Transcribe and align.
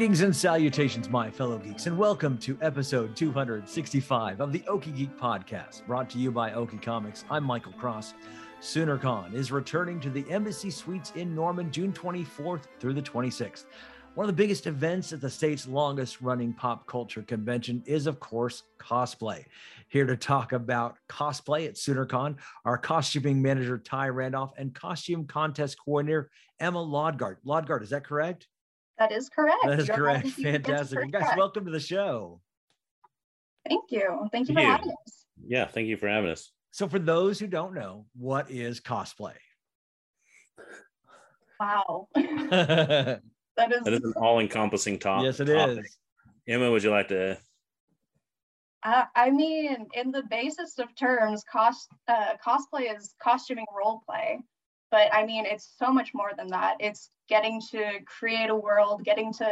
Greetings 0.00 0.22
and 0.22 0.34
salutations, 0.34 1.10
my 1.10 1.30
fellow 1.30 1.58
geeks, 1.58 1.84
and 1.84 1.98
welcome 1.98 2.38
to 2.38 2.56
episode 2.62 3.14
265 3.14 4.40
of 4.40 4.50
the 4.50 4.60
Okie 4.60 4.96
Geek 4.96 5.14
Podcast, 5.18 5.86
brought 5.86 6.08
to 6.08 6.18
you 6.18 6.30
by 6.30 6.52
Okie 6.52 6.80
Comics. 6.80 7.26
I'm 7.28 7.44
Michael 7.44 7.74
Cross. 7.74 8.14
SoonerCon 8.62 9.34
is 9.34 9.52
returning 9.52 10.00
to 10.00 10.08
the 10.08 10.24
Embassy 10.30 10.70
Suites 10.70 11.12
in 11.16 11.34
Norman 11.34 11.70
June 11.70 11.92
24th 11.92 12.62
through 12.78 12.94
the 12.94 13.02
26th. 13.02 13.66
One 14.14 14.24
of 14.24 14.34
the 14.34 14.42
biggest 14.42 14.66
events 14.66 15.12
at 15.12 15.20
the 15.20 15.28
state's 15.28 15.68
longest 15.68 16.22
running 16.22 16.54
pop 16.54 16.86
culture 16.86 17.20
convention 17.20 17.82
is, 17.84 18.06
of 18.06 18.20
course, 18.20 18.62
cosplay. 18.78 19.44
Here 19.88 20.06
to 20.06 20.16
talk 20.16 20.52
about 20.54 20.96
cosplay 21.10 21.68
at 21.68 21.74
SoonerCon, 21.74 22.36
our 22.64 22.78
costuming 22.78 23.42
manager, 23.42 23.76
Ty 23.76 24.08
Randolph, 24.08 24.52
and 24.56 24.74
costume 24.74 25.26
contest 25.26 25.76
coordinator, 25.84 26.30
Emma 26.58 26.80
Lodgard. 26.80 27.36
Lodgard, 27.44 27.82
is 27.82 27.90
that 27.90 28.06
correct? 28.06 28.46
That 29.00 29.12
is 29.12 29.30
correct. 29.30 29.56
That 29.64 29.80
is 29.80 29.88
You're 29.88 29.96
correct. 29.96 30.28
Fantastic. 30.28 30.98
Well, 30.98 31.08
guys, 31.08 31.34
welcome 31.34 31.64
to 31.64 31.70
the 31.70 31.80
show. 31.80 32.42
Thank 33.66 33.84
you. 33.88 34.28
Thank 34.30 34.50
you 34.50 34.54
thank 34.54 34.58
for 34.58 34.60
you. 34.60 34.70
having 34.70 34.90
us. 34.90 35.24
Yeah, 35.46 35.64
thank 35.64 35.88
you 35.88 35.96
for 35.96 36.06
having 36.06 36.30
us. 36.30 36.52
So, 36.70 36.86
for 36.86 36.98
those 36.98 37.38
who 37.40 37.46
don't 37.46 37.74
know, 37.74 38.04
what 38.14 38.50
is 38.50 38.78
cosplay? 38.80 39.34
Wow. 41.58 42.08
That 43.56 43.72
is, 43.72 43.82
that 43.82 43.92
is 43.92 44.04
an 44.04 44.14
all-encompassing 44.16 45.00
topic. 45.00 45.24
Yes, 45.26 45.40
it 45.40 45.54
topic. 45.54 45.84
is. 45.84 45.98
Emma, 46.48 46.70
would 46.70 46.82
you 46.82 46.90
like 46.90 47.08
to? 47.08 47.36
Uh, 48.82 49.04
I 49.14 49.28
mean, 49.28 49.86
in 49.92 50.12
the 50.12 50.22
basest 50.30 50.78
of 50.78 50.94
terms, 50.94 51.44
cost 51.50 51.88
uh, 52.08 52.36
cosplay 52.46 52.96
is 52.96 53.14
costuming 53.22 53.66
role 53.76 54.02
play, 54.08 54.38
but 54.90 55.12
I 55.14 55.24
mean, 55.24 55.46
it's 55.46 55.68
so 55.78 55.92
much 55.92 56.12
more 56.14 56.30
than 56.36 56.48
that. 56.48 56.76
It's 56.80 57.10
getting 57.28 57.60
to 57.70 58.00
create 58.06 58.50
a 58.50 58.56
world, 58.56 59.04
getting 59.04 59.32
to 59.34 59.48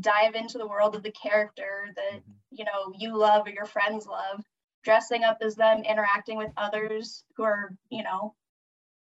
dive 0.00 0.34
into 0.34 0.58
the 0.58 0.66
world 0.66 0.94
of 0.94 1.02
the 1.02 1.12
character 1.12 1.88
that 1.96 2.12
mm-hmm. 2.12 2.32
you 2.50 2.64
know 2.64 2.92
you 2.96 3.16
love 3.16 3.46
or 3.46 3.50
your 3.50 3.66
friends 3.66 4.06
love, 4.06 4.44
dressing 4.84 5.24
up 5.24 5.38
as 5.42 5.56
them, 5.56 5.82
interacting 5.82 6.38
with 6.38 6.50
others 6.56 7.24
who 7.36 7.44
are 7.44 7.72
you 7.90 8.02
know 8.02 8.34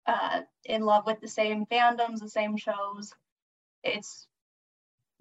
uh, 0.07 0.41
in 0.66 0.85
love 0.85 1.05
with 1.05 1.22
the 1.22 1.27
same 1.27 1.66
fandoms, 1.66 2.19
the 2.19 2.29
same 2.29 2.57
shows 2.57 3.13
it's 3.83 4.27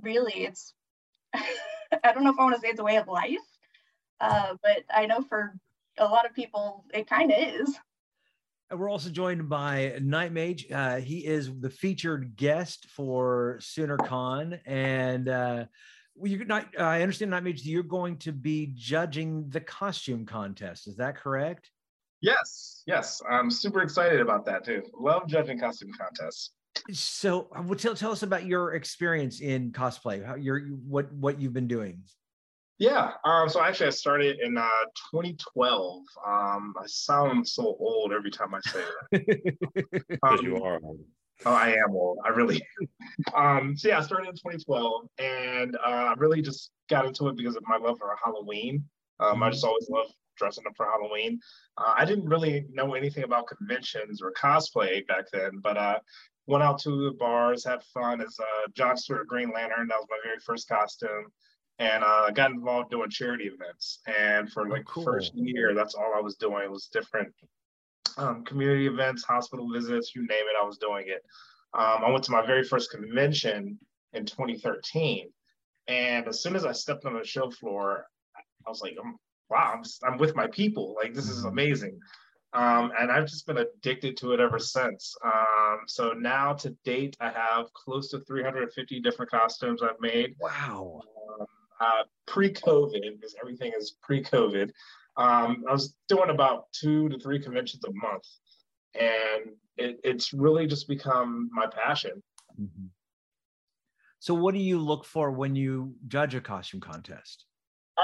really 0.01 0.45
it's 0.45 0.75
I 1.35 2.13
don't 2.13 2.25
know 2.25 2.31
if 2.31 2.39
I 2.39 2.45
want 2.45 2.55
to 2.57 2.61
say 2.61 2.69
it's 2.69 2.81
a 2.81 2.85
way 2.85 2.97
of 2.97 3.09
life, 3.09 3.39
uh, 4.21 4.55
but 4.63 4.85
I 4.93 5.07
know 5.07 5.23
for 5.23 5.55
a 5.99 6.05
lot 6.05 6.27
of 6.27 6.35
people 6.35 6.85
it 6.93 7.09
kind 7.09 7.33
of 7.33 7.39
is. 7.39 7.77
And 8.71 8.79
we're 8.79 8.89
also 8.89 9.11
joined 9.11 9.49
by 9.49 9.99
Night 10.01 10.33
Mage. 10.33 10.67
Uh, 10.71 10.99
he 10.99 11.27
is 11.27 11.51
the 11.59 11.71
featured 11.71 12.37
guest 12.37 12.87
for 12.89 13.59
SoonerCon, 13.61 14.61
and 14.65 15.29
uh, 15.29 15.65
you 16.23 16.45
not. 16.45 16.69
I 16.79 17.03
understand, 17.03 17.33
Night 17.33 17.43
Mage. 17.43 17.65
You're 17.65 17.83
going 17.83 18.17
to 18.19 18.33
be 18.33 18.73
judging 18.77 19.49
the 19.49 19.61
costume 19.61 20.25
contest. 20.25 20.87
Is 20.87 20.97
that 20.97 21.17
correct? 21.17 21.69
Yes, 22.21 22.85
yes. 22.87 23.21
I'm 23.29 23.51
super 23.51 23.83
excited 23.83 24.21
about 24.21 24.45
that 24.47 24.65
too. 24.65 24.83
Love 24.97 25.27
judging 25.27 25.59
costume 25.59 25.91
contests. 25.99 26.51
So, 26.93 27.49
uh, 27.57 27.75
tell 27.75 27.97
tell 27.97 28.13
us 28.13 28.23
about 28.23 28.47
your 28.47 28.75
experience 28.75 29.41
in 29.41 29.73
cosplay. 29.73 30.25
How 30.25 30.37
your 30.37 30.61
what 30.87 31.13
what 31.13 31.41
you've 31.41 31.53
been 31.55 31.67
doing. 31.67 32.03
Yeah. 32.81 33.13
Um, 33.27 33.47
so 33.51 33.63
actually, 33.63 33.89
I 33.89 33.91
started 33.91 34.41
in 34.41 34.57
uh, 34.57 34.67
2012. 35.13 36.03
Um, 36.27 36.75
I 36.81 36.87
sound 36.87 37.47
so 37.47 37.77
old 37.79 38.11
every 38.15 38.31
time 38.31 38.55
I 38.55 38.61
say 38.61 38.85
that. 39.13 40.19
um, 40.23 40.39
you 40.43 40.57
are. 40.65 40.81
Oh, 41.45 41.53
I 41.53 41.73
am 41.73 41.91
old. 41.91 42.19
I 42.25 42.31
really. 42.31 42.63
um, 43.35 43.77
so 43.77 43.89
yeah, 43.89 43.99
I 43.99 44.03
started 44.03 44.31
in 44.31 44.35
2012, 44.35 45.09
and 45.19 45.77
uh, 45.77 45.81
I 45.89 46.15
really 46.17 46.41
just 46.41 46.71
got 46.89 47.05
into 47.05 47.29
it 47.29 47.37
because 47.37 47.55
of 47.55 47.63
my 47.69 47.77
love 47.77 47.99
for 47.99 48.17
Halloween. 48.25 48.83
Um, 49.21 49.35
mm-hmm. 49.35 49.43
I 49.43 49.51
just 49.51 49.65
always 49.65 49.91
loved 49.91 50.15
dressing 50.39 50.65
up 50.67 50.73
for 50.75 50.87
Halloween. 50.87 51.39
Uh, 51.77 51.93
I 51.99 52.07
didn't 52.07 52.31
really 52.31 52.65
know 52.73 52.95
anything 52.95 53.25
about 53.25 53.47
conventions 53.47 54.23
or 54.23 54.33
cosplay 54.33 55.07
back 55.07 55.27
then, 55.31 55.61
but 55.63 55.77
uh, 55.77 55.99
went 56.47 56.65
out 56.65 56.79
to 56.79 57.05
the 57.05 57.13
bars, 57.19 57.63
had 57.63 57.83
fun 57.93 58.23
as 58.23 58.39
uh, 58.41 58.69
John 58.75 58.97
Stewart 58.97 59.27
Green 59.27 59.53
Lantern. 59.53 59.89
That 59.89 59.99
was 59.99 60.07
my 60.09 60.19
very 60.25 60.39
first 60.39 60.67
costume. 60.67 61.27
And 61.81 62.05
uh, 62.05 62.31
got 62.31 62.53
involved 62.53 62.91
doing 62.91 63.11
charity 63.11 63.51
events. 63.53 64.01
And 64.07 64.53
for 64.53 64.69
like 64.69 64.83
oh, 64.83 64.93
cool. 64.93 65.05
first 65.05 65.35
year, 65.35 65.75
that's 65.75 65.95
all 65.95 66.13
I 66.17 66.21
was 66.21 66.37
doing 66.37 66.63
it 66.63 66.71
was 66.71 66.87
different 66.93 67.33
um, 68.17 68.45
community 68.45 68.87
events, 68.87 69.25
hospital 69.25 69.69
visits, 69.73 70.15
you 70.15 70.23
name 70.23 70.31
it, 70.31 70.57
I 70.61 70.67
was 70.67 70.79
doing 70.79 71.07
it. 71.09 71.25
Um, 71.73 72.05
I 72.05 72.11
went 72.11 72.25
to 72.25 72.33
my 72.33 72.45
very 72.45 72.65
first 72.65 72.91
convention 72.91 73.79
in 74.13 74.27
2013. 74.27 75.31
And 75.89 76.29
as 76.29 76.43
soon 76.43 76.57
as 76.57 76.65
I 76.65 76.73
stepped 76.73 77.05
on 77.05 77.15
the 77.15 77.25
show 77.25 77.51
floor, 77.51 78.07
I 78.67 78.71
was 78.71 78.83
like, 78.83 78.97
um, 79.03 79.17
wow, 79.49 79.75
I'm, 79.75 79.83
I'm 80.07 80.19
with 80.19 80.37
my 80.37 80.47
people. 80.49 80.95
Like, 80.97 81.15
this 81.15 81.29
is 81.29 81.41
mm-hmm. 81.41 81.49
amazing. 81.49 81.99
Um, 82.53 82.93
and 82.99 83.13
I've 83.13 83.27
just 83.27 83.47
been 83.47 83.59
addicted 83.59 84.17
to 84.19 84.33
it 84.33 84.41
ever 84.41 84.59
since. 84.59 85.15
Um, 85.25 85.81
so 85.87 86.13
now 86.13 86.53
to 86.55 86.71
date, 86.85 87.17
I 87.21 87.31
have 87.31 87.73
close 87.73 88.09
to 88.11 88.21
350 88.21 89.01
different 89.01 89.31
costumes 89.31 89.83
I've 89.83 90.01
made. 90.01 90.35
Wow. 90.41 91.03
Um, 91.41 91.47
uh, 91.81 92.05
pre-COVID, 92.27 93.01
because 93.17 93.35
everything 93.41 93.73
is 93.77 93.97
pre-COVID, 94.03 94.71
um, 95.17 95.65
I 95.69 95.73
was 95.73 95.97
doing 96.09 96.31
about 96.31 96.73
two 96.73 97.09
to 97.09 97.19
three 97.19 97.41
conventions 97.41 97.83
a 97.85 97.93
month, 97.93 98.25
and 98.95 99.57
it, 99.77 100.01
it's 100.05 100.33
really 100.33 100.67
just 100.67 100.89
become 100.89 101.51
my 101.53 101.67
passion. 101.67 102.23
Mm-hmm. 102.61 102.87
So, 104.19 104.35
what 104.35 104.55
do 104.55 104.61
you 104.61 104.79
look 104.79 105.05
for 105.05 105.31
when 105.31 105.57
you 105.57 105.95
judge 106.07 106.35
a 106.35 106.41
costume 106.41 106.81
contest? 106.81 107.47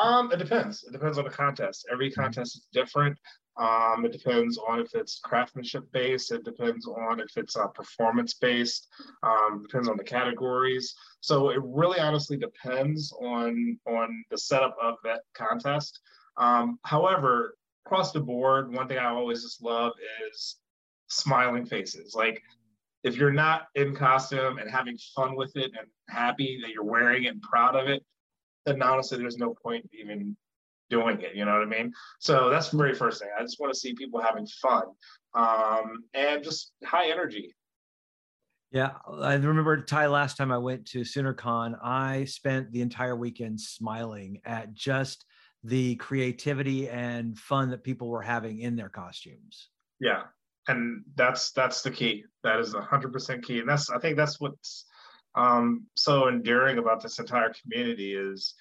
Um, 0.00 0.32
it 0.32 0.38
depends. 0.38 0.84
It 0.84 0.92
depends 0.92 1.18
on 1.18 1.24
the 1.24 1.30
contest. 1.30 1.86
Every 1.90 2.10
mm-hmm. 2.10 2.20
contest 2.20 2.56
is 2.56 2.66
different. 2.72 3.18
Um, 3.58 4.04
it 4.04 4.12
depends 4.12 4.58
on 4.58 4.80
if 4.80 4.94
it's 4.94 5.20
craftsmanship 5.20 5.90
based. 5.92 6.30
It 6.30 6.44
depends 6.44 6.86
on 6.86 7.20
if 7.20 7.36
it's 7.36 7.56
uh, 7.56 7.68
performance 7.68 8.34
based. 8.34 8.88
Um, 9.22 9.62
depends 9.62 9.88
on 9.88 9.96
the 9.96 10.04
categories. 10.04 10.94
So 11.20 11.50
it 11.50 11.60
really 11.62 11.98
honestly 11.98 12.36
depends 12.36 13.12
on 13.20 13.78
on 13.86 14.24
the 14.30 14.38
setup 14.38 14.76
of 14.82 14.96
that 15.04 15.22
contest. 15.34 16.00
Um, 16.36 16.78
however, 16.84 17.56
across 17.86 18.12
the 18.12 18.20
board, 18.20 18.72
one 18.72 18.88
thing 18.88 18.98
I 18.98 19.06
always 19.06 19.42
just 19.42 19.62
love 19.62 19.92
is 20.30 20.56
smiling 21.08 21.64
faces. 21.64 22.14
Like 22.14 22.42
if 23.04 23.16
you're 23.16 23.32
not 23.32 23.68
in 23.74 23.94
costume 23.94 24.58
and 24.58 24.70
having 24.70 24.98
fun 25.14 25.36
with 25.36 25.56
it 25.56 25.70
and 25.78 25.86
happy 26.10 26.58
that 26.62 26.72
you're 26.72 26.84
wearing 26.84 27.24
it 27.24 27.28
and 27.28 27.42
proud 27.42 27.76
of 27.76 27.88
it, 27.88 28.04
then 28.66 28.82
honestly, 28.82 29.16
there's 29.16 29.38
no 29.38 29.54
point 29.54 29.88
even 29.98 30.36
doing 30.90 31.20
it. 31.20 31.34
You 31.34 31.44
know 31.44 31.52
what 31.52 31.62
I 31.62 31.66
mean? 31.66 31.92
So 32.18 32.50
that's 32.50 32.70
the 32.70 32.76
very 32.76 32.94
first 32.94 33.20
thing. 33.20 33.30
I 33.38 33.42
just 33.42 33.60
want 33.60 33.72
to 33.72 33.78
see 33.78 33.94
people 33.94 34.20
having 34.20 34.46
fun 34.46 34.84
um, 35.34 36.04
and 36.14 36.42
just 36.42 36.72
high 36.84 37.10
energy. 37.10 37.54
Yeah, 38.72 38.92
I 39.10 39.34
remember 39.34 39.80
Ty. 39.82 40.08
Last 40.08 40.36
time 40.36 40.50
I 40.50 40.58
went 40.58 40.86
to 40.88 41.00
SoonerCon, 41.00 41.78
I 41.82 42.24
spent 42.24 42.72
the 42.72 42.82
entire 42.82 43.16
weekend 43.16 43.60
smiling 43.60 44.40
at 44.44 44.74
just 44.74 45.24
the 45.62 45.94
creativity 45.96 46.88
and 46.88 47.38
fun 47.38 47.70
that 47.70 47.84
people 47.84 48.08
were 48.08 48.22
having 48.22 48.60
in 48.60 48.76
their 48.76 48.88
costumes. 48.88 49.68
Yeah, 50.00 50.24
and 50.68 51.04
that's 51.14 51.52
that's 51.52 51.82
the 51.82 51.90
key. 51.90 52.24
That 52.42 52.58
is 52.58 52.74
a 52.74 52.82
hundred 52.82 53.12
percent 53.12 53.44
key, 53.44 53.60
and 53.60 53.68
that's 53.68 53.88
I 53.88 53.98
think 53.98 54.16
that's 54.16 54.40
what's 54.40 54.84
um, 55.36 55.86
so 55.96 56.28
endearing 56.28 56.78
about 56.78 57.02
this 57.02 57.18
entire 57.18 57.52
community 57.62 58.14
is 58.14 58.54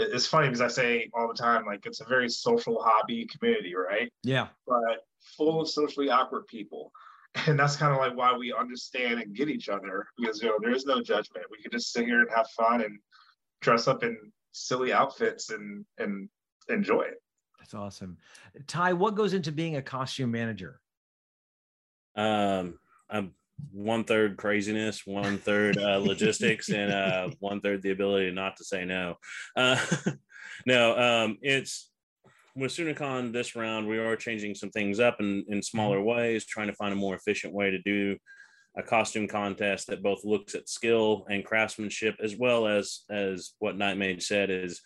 it's 0.00 0.26
funny 0.26 0.48
because 0.48 0.60
I 0.60 0.68
say 0.68 1.10
all 1.14 1.28
the 1.28 1.34
time, 1.34 1.64
like 1.66 1.86
it's 1.86 2.00
a 2.00 2.04
very 2.04 2.28
social 2.28 2.82
hobby 2.82 3.26
community, 3.26 3.74
right? 3.74 4.12
Yeah. 4.22 4.48
But 4.66 5.04
full 5.36 5.60
of 5.60 5.68
socially 5.68 6.10
awkward 6.10 6.46
people. 6.46 6.92
And 7.46 7.56
that's 7.56 7.76
kind 7.76 7.92
of 7.92 8.00
like 8.00 8.16
why 8.16 8.36
we 8.36 8.52
understand 8.52 9.20
and 9.20 9.32
get 9.36 9.48
each 9.48 9.68
other 9.68 10.04
because 10.18 10.42
you 10.42 10.48
know 10.48 10.58
there 10.60 10.74
is 10.74 10.84
no 10.84 11.00
judgment. 11.00 11.46
We 11.48 11.62
can 11.62 11.70
just 11.70 11.92
sit 11.92 12.04
here 12.04 12.22
and 12.22 12.28
have 12.34 12.48
fun 12.58 12.80
and 12.80 12.98
dress 13.60 13.86
up 13.86 14.02
in 14.02 14.18
silly 14.50 14.92
outfits 14.92 15.50
and 15.50 15.84
and 15.98 16.28
enjoy 16.68 17.02
it. 17.02 17.22
That's 17.60 17.72
awesome. 17.72 18.18
Ty, 18.66 18.94
what 18.94 19.14
goes 19.14 19.32
into 19.32 19.52
being 19.52 19.76
a 19.76 19.82
costume 19.82 20.32
manager? 20.32 20.80
Um, 22.16 22.80
I'm 23.08 23.32
one 23.72 24.04
third 24.04 24.36
craziness, 24.36 25.06
one 25.06 25.38
third 25.38 25.78
uh, 25.78 25.98
logistics, 25.98 26.68
and 26.68 26.92
uh, 26.92 27.30
one 27.38 27.60
third 27.60 27.82
the 27.82 27.90
ability 27.90 28.30
not 28.30 28.56
to 28.56 28.64
say 28.64 28.84
no. 28.84 29.16
Uh, 29.56 29.78
no, 30.66 30.98
um, 30.98 31.38
it's 31.42 31.90
with 32.56 32.72
SoonerCon 32.72 33.32
this 33.32 33.54
round, 33.56 33.86
we 33.86 33.98
are 33.98 34.16
changing 34.16 34.54
some 34.54 34.70
things 34.70 35.00
up 35.00 35.20
in, 35.20 35.44
in 35.48 35.62
smaller 35.62 36.00
ways, 36.02 36.44
trying 36.44 36.66
to 36.66 36.74
find 36.74 36.92
a 36.92 36.96
more 36.96 37.14
efficient 37.14 37.54
way 37.54 37.70
to 37.70 37.78
do 37.78 38.16
a 38.76 38.82
costume 38.82 39.26
contest 39.26 39.88
that 39.88 40.02
both 40.02 40.24
looks 40.24 40.54
at 40.54 40.68
skill 40.68 41.26
and 41.28 41.44
craftsmanship, 41.44 42.16
as 42.22 42.36
well 42.36 42.66
as 42.66 43.00
as 43.10 43.52
what 43.58 43.76
Nightmage 43.76 44.22
said 44.22 44.50
is 44.50 44.80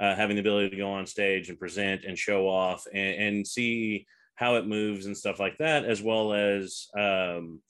uh, 0.00 0.14
having 0.14 0.36
the 0.36 0.40
ability 0.40 0.70
to 0.70 0.76
go 0.76 0.90
on 0.90 1.06
stage 1.06 1.48
and 1.48 1.58
present 1.58 2.04
and 2.04 2.18
show 2.18 2.48
off 2.48 2.86
and, 2.92 3.22
and 3.22 3.46
see 3.46 4.06
how 4.34 4.54
it 4.54 4.66
moves 4.66 5.06
and 5.06 5.16
stuff 5.16 5.40
like 5.40 5.58
that, 5.58 5.84
as 5.84 6.00
well 6.00 6.32
as 6.32 6.86
um, 6.96 7.60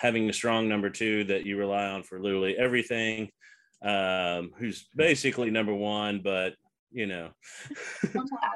having 0.00 0.30
a 0.30 0.32
strong 0.32 0.66
number 0.66 0.88
two 0.88 1.24
that 1.24 1.44
you 1.44 1.58
rely 1.58 1.84
on 1.84 2.02
for 2.02 2.22
literally 2.22 2.56
everything, 2.56 3.30
um, 3.82 4.50
who's 4.56 4.88
basically 4.96 5.50
number 5.50 5.74
one, 5.74 6.22
but 6.24 6.54
you 6.90 7.06
know. 7.06 7.28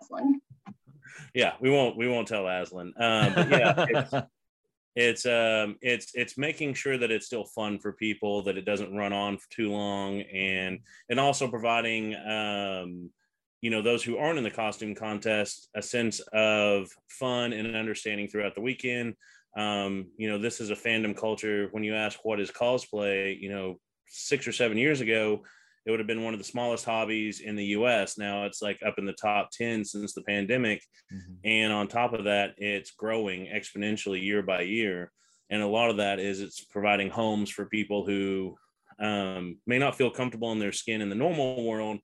Aslan. 0.01 0.41
yeah, 1.35 1.53
we 1.61 1.69
won't 1.69 1.99
we 1.99 2.09
won't 2.09 2.27
tell 2.27 2.49
Aslan. 2.49 2.95
Um, 2.99 3.35
but 3.35 3.51
yeah, 3.51 3.87
it's, 3.89 4.15
it's 4.97 5.27
um 5.27 5.77
it's 5.83 6.13
it's 6.15 6.39
making 6.39 6.73
sure 6.73 6.97
that 6.97 7.11
it's 7.11 7.27
still 7.27 7.45
fun 7.45 7.79
for 7.79 7.93
people, 7.93 8.43
that 8.45 8.57
it 8.57 8.65
doesn't 8.65 8.97
run 8.97 9.13
on 9.13 9.37
for 9.37 9.51
too 9.51 9.71
long, 9.71 10.23
and 10.23 10.79
and 11.11 11.21
also 11.21 11.47
providing 11.47 12.15
um 12.15 13.11
you 13.61 13.69
know 13.71 13.83
those 13.83 14.03
who 14.03 14.17
aren't 14.17 14.39
in 14.39 14.45
the 14.45 14.51
costume 14.51 14.95
contest 14.95 15.69
a 15.75 15.83
sense 15.83 16.21
of 16.33 16.89
fun 17.09 17.53
and 17.53 17.77
understanding 17.77 18.29
throughout 18.29 18.55
the 18.55 18.61
weekend 18.63 19.15
um, 19.57 20.07
you 20.17 20.29
know 20.29 20.39
this 20.39 20.61
is 20.61 20.71
a 20.71 20.77
fandom 20.77 21.17
culture 21.17 21.69
when 21.73 21.85
you 21.85 21.95
ask 21.95 22.19
what 22.25 22.41
is 22.41 22.51
cosplay 22.51 23.39
you 23.41 23.51
know 23.51 23.77
six 24.09 24.47
or 24.47 24.53
seven 24.53 24.77
years 24.77 25.01
ago 25.01 25.43
it 25.87 25.91
would 25.91 26.01
have 26.01 26.07
been 26.07 26.25
one 26.25 26.33
of 26.33 26.41
the 26.41 26.45
smallest 26.45 26.85
hobbies 26.85 27.41
in 27.41 27.57
the 27.57 27.67
US. 27.67 28.17
Now 28.17 28.45
it's 28.45 28.63
like 28.63 28.81
up 28.85 28.95
in 28.99 29.05
the 29.05 29.13
top 29.13 29.51
10 29.53 29.85
since 29.85 30.15
the 30.15 30.23
pandemic. 30.23 30.83
Mm-hmm. 31.13 31.35
And 31.45 31.73
on 31.73 31.89
top 31.89 32.15
of 32.15 32.25
that, 32.25 32.55
it's 32.57 32.93
growing 32.93 33.47
exponentially 33.47 34.23
year 34.23 34.43
by 34.43 34.63
year. 34.63 35.13
And 35.51 35.63
a 35.63 35.67
lot 35.67 35.91
of 35.91 35.99
that 35.99 36.19
is 36.19 36.41
it's 36.41 36.65
providing 36.65 37.11
homes 37.11 37.51
for 37.51 37.67
people 37.67 38.07
who 38.07 38.57
um, 38.99 39.59
may 39.67 39.79
not 39.79 39.97
feel 39.97 40.11
comfortable 40.11 40.53
in 40.53 40.59
their 40.59 40.73
skin 40.73 41.03
in 41.03 41.11
the 41.11 41.15
normal 41.15 41.63
world, 41.65 41.99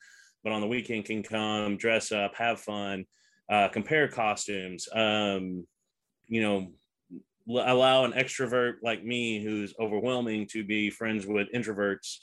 but 0.44 0.52
on 0.52 0.60
the 0.60 0.66
weekend 0.66 1.06
can 1.06 1.22
come, 1.22 1.78
dress 1.78 2.12
up, 2.12 2.34
have 2.34 2.60
fun, 2.60 3.06
uh, 3.50 3.68
compare 3.68 4.08
costumes, 4.08 4.88
um, 4.92 5.66
you 6.28 6.42
know, 6.42 6.72
allow 7.58 8.04
an 8.04 8.12
extrovert 8.12 8.74
like 8.82 9.04
me 9.04 9.42
who's 9.42 9.74
overwhelming 9.78 10.46
to 10.48 10.64
be 10.64 10.90
friends 10.90 11.26
with 11.26 11.48
introverts 11.54 12.18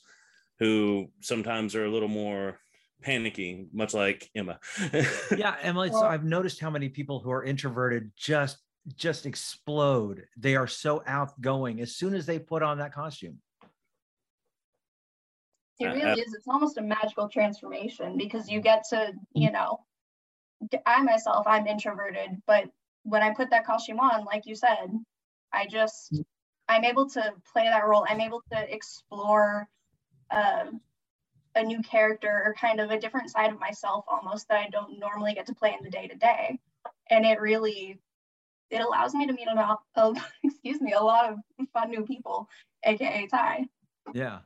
who 0.59 1.07
sometimes 1.21 1.75
are 1.75 1.85
a 1.85 1.91
little 1.91 2.07
more 2.07 2.59
panicky, 3.01 3.68
much 3.74 3.94
like 3.94 4.29
Emma. 4.35 4.59
yeah, 5.38 5.56
emily 5.62 5.89
So 5.89 6.06
I've 6.06 6.24
noticed 6.24 6.59
how 6.59 6.69
many 6.69 6.89
people 6.89 7.19
who 7.19 7.31
are 7.31 7.44
introverted 7.44 8.12
just 8.15 8.57
just 8.95 9.25
explode. 9.25 10.24
They 10.38 10.56
are 10.56 10.68
so 10.68 11.03
outgoing 11.06 11.81
as 11.81 11.95
soon 11.95 12.13
as 12.13 12.25
they 12.25 12.39
put 12.39 12.63
on 12.63 12.77
that 12.77 12.94
costume. 12.94 13.39
It 15.79 15.88
really 15.88 16.01
uh, 16.03 16.15
is. 16.15 16.33
It's 16.33 16.47
almost 16.47 16.77
a 16.77 16.81
magical 16.81 17.27
transformation 17.27 18.18
because 18.18 18.50
you 18.50 18.62
get 18.62 18.83
to, 18.89 19.12
you 19.33 19.51
know, 19.51 19.79
I 20.85 21.03
myself, 21.03 21.45
I'm 21.45 21.68
introverted, 21.68 22.41
but 22.47 22.65
when 23.03 23.21
I 23.21 23.33
put 23.33 23.50
that 23.51 23.65
costume 23.65 24.00
on, 24.00 24.25
like 24.25 24.45
you 24.45 24.56
said, 24.56 24.89
I 25.57 25.65
just, 25.65 26.21
I'm 26.69 26.83
able 26.83 27.09
to 27.09 27.33
play 27.51 27.65
that 27.65 27.86
role. 27.86 28.06
I'm 28.07 28.21
able 28.21 28.44
to 28.51 28.74
explore 28.74 29.68
um, 30.31 30.81
a 31.56 31.63
new 31.63 31.81
character 31.81 32.44
or 32.45 32.54
kind 32.54 32.80
of 32.80 32.92
a 32.92 33.00
different 33.00 33.31
side 33.31 33.51
of 33.51 33.59
myself 33.59 34.06
almost 34.07 34.48
that 34.50 34.59
I 34.59 34.69
don't 34.69 35.00
normally 35.00 35.33
get 35.33 35.48
to 35.48 35.56
play 35.56 35.75
in 35.77 35.83
the 35.83 35.89
day 35.89 36.07
to 36.07 36.15
day. 36.15 36.59
And 37.09 37.25
it 37.25 37.42
really, 37.42 38.00
it 38.69 38.81
allows 38.81 39.13
me 39.15 39.25
to 39.25 39.33
meet 39.33 39.48
a 39.48 39.56
lot 39.56 39.80
of, 39.95 40.18
excuse 40.44 40.80
me, 40.80 40.94
a 40.94 41.01
lot 41.01 41.31
of 41.31 41.39
fun 41.74 41.89
new 41.89 42.06
people, 42.06 42.48
AKA 42.86 43.27
Ty. 43.27 43.65
Yeah. 44.13 44.39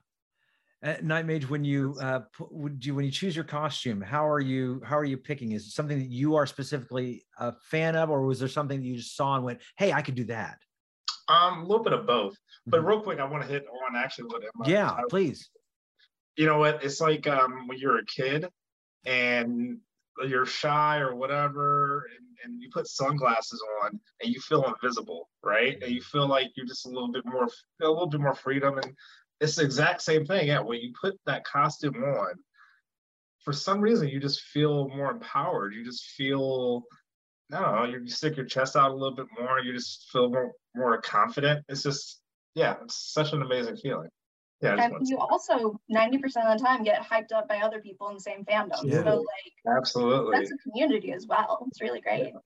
Nightmage, 0.83 1.47
when 1.47 1.63
you 1.63 1.95
uh, 2.01 2.21
would 2.49 2.83
you 2.83 2.95
when 2.95 3.05
you 3.05 3.11
choose 3.11 3.35
your 3.35 3.45
costume, 3.45 4.01
how 4.01 4.27
are 4.27 4.39
you 4.39 4.81
how 4.83 4.97
are 4.97 5.05
you 5.05 5.15
picking? 5.15 5.51
Is 5.51 5.67
it 5.67 5.73
something 5.73 5.99
that 5.99 6.09
you 6.09 6.35
are 6.35 6.47
specifically 6.47 7.23
a 7.37 7.53
fan 7.69 7.95
of, 7.95 8.09
or 8.09 8.25
was 8.25 8.39
there 8.39 8.47
something 8.47 8.79
that 8.79 8.87
you 8.87 8.95
just 8.95 9.15
saw 9.15 9.35
and 9.35 9.45
went, 9.45 9.59
"Hey, 9.77 9.93
I 9.93 10.01
could 10.01 10.15
do 10.15 10.23
that"? 10.23 10.57
Um, 11.31 11.59
a 11.59 11.61
little 11.61 11.83
bit 11.83 11.93
of 11.93 12.05
both. 12.05 12.35
But 12.67 12.79
mm-hmm. 12.79 12.87
real 12.87 13.01
quick, 13.01 13.19
I 13.19 13.25
want 13.25 13.43
to 13.43 13.49
hit 13.49 13.65
on 13.87 13.95
actually 13.95 14.25
what 14.25 14.43
Emma. 14.43 14.69
Yeah, 14.69 14.97
please 15.09 15.49
you 16.35 16.45
know 16.45 16.59
what? 16.59 16.83
It's 16.83 17.01
like 17.01 17.27
um, 17.27 17.67
when 17.67 17.77
you're 17.77 17.99
a 17.99 18.05
kid 18.05 18.47
and 19.05 19.77
you're 20.27 20.45
shy 20.45 20.97
or 20.97 21.15
whatever, 21.15 22.07
and, 22.17 22.27
and 22.43 22.61
you 22.61 22.69
put 22.71 22.87
sunglasses 22.87 23.61
on 23.83 23.99
and 24.21 24.33
you 24.33 24.39
feel 24.39 24.65
invisible, 24.65 25.29
right? 25.43 25.77
And 25.81 25.91
you 25.91 26.01
feel 26.01 26.27
like 26.27 26.51
you're 26.55 26.65
just 26.65 26.85
a 26.85 26.89
little 26.89 27.11
bit 27.11 27.25
more, 27.25 27.47
a 27.81 27.87
little 27.87 28.07
bit 28.07 28.21
more 28.21 28.35
freedom. 28.35 28.77
And 28.77 28.93
it's 29.39 29.55
the 29.55 29.63
exact 29.63 30.01
same 30.01 30.25
thing. 30.25 30.47
Yeah, 30.47 30.61
when 30.61 30.79
you 30.79 30.93
put 30.99 31.19
that 31.25 31.43
costume 31.43 32.03
on, 32.03 32.33
for 33.43 33.53
some 33.53 33.81
reason 33.81 34.07
you 34.07 34.19
just 34.19 34.41
feel 34.41 34.87
more 34.89 35.11
empowered. 35.11 35.73
You 35.73 35.83
just 35.83 36.05
feel, 36.17 36.83
I 37.59 37.87
you 37.87 38.07
stick 38.07 38.37
your 38.37 38.45
chest 38.45 38.75
out 38.75 38.91
a 38.91 38.93
little 38.93 39.15
bit 39.15 39.27
more. 39.39 39.59
You 39.59 39.73
just 39.73 40.09
feel 40.11 40.29
more 40.29 40.51
more 40.75 41.01
confident. 41.01 41.65
It's 41.67 41.83
just, 41.83 42.21
yeah, 42.55 42.75
it's 42.83 43.13
such 43.13 43.33
an 43.33 43.41
amazing 43.41 43.77
feeling. 43.77 44.09
Yeah, 44.61 44.75
and 44.79 45.07
you 45.07 45.17
also 45.17 45.79
90% 45.91 46.13
of 46.23 46.57
the 46.57 46.63
time 46.63 46.83
get 46.83 47.01
hyped 47.01 47.31
up 47.31 47.49
by 47.49 47.57
other 47.57 47.81
people 47.81 48.09
in 48.09 48.13
the 48.15 48.21
same 48.21 48.45
fandom. 48.45 48.77
Yeah. 48.83 49.03
So 49.03 49.17
like 49.17 49.77
absolutely 49.77 50.37
that's 50.37 50.51
a 50.51 50.69
community 50.69 51.13
as 51.13 51.25
well. 51.27 51.65
It's 51.67 51.81
really 51.81 51.99
great. 51.99 52.25
Yeah. 52.25 52.39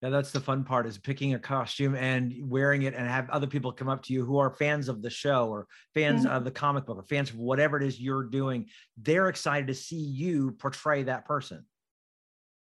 yeah, 0.00 0.08
that's 0.08 0.30
the 0.30 0.40
fun 0.40 0.64
part 0.64 0.86
is 0.86 0.96
picking 0.96 1.34
a 1.34 1.38
costume 1.38 1.96
and 1.96 2.32
wearing 2.50 2.82
it 2.82 2.94
and 2.94 3.06
have 3.06 3.28
other 3.28 3.46
people 3.46 3.72
come 3.72 3.90
up 3.90 4.02
to 4.04 4.14
you 4.14 4.24
who 4.24 4.38
are 4.38 4.48
fans 4.48 4.88
of 4.88 5.02
the 5.02 5.10
show 5.10 5.48
or 5.48 5.66
fans 5.92 6.24
mm-hmm. 6.24 6.34
of 6.34 6.44
the 6.44 6.50
comic 6.50 6.86
book 6.86 6.96
or 6.96 7.02
fans 7.02 7.28
of 7.28 7.36
whatever 7.36 7.76
it 7.76 7.82
is 7.82 8.00
you're 8.00 8.24
doing. 8.24 8.64
They're 8.96 9.28
excited 9.28 9.66
to 9.66 9.74
see 9.74 10.00
you 10.00 10.52
portray 10.52 11.02
that 11.02 11.26
person. 11.26 11.66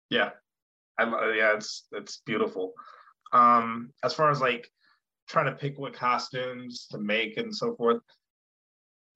Yeah. 0.10 0.30
I 1.00 1.34
yeah, 1.36 1.56
it's 1.56 1.88
it's 1.92 2.22
beautiful. 2.26 2.74
Um, 3.34 3.92
as 4.04 4.14
far 4.14 4.30
as 4.32 4.42
like 4.42 4.70
trying 5.28 5.48
to 5.48 5.52
pick 5.52 5.78
what 5.78 5.94
costumes 5.94 6.88
to 6.92 6.98
make 6.98 7.38
and 7.38 7.54
so 7.54 7.76
forth, 7.76 8.02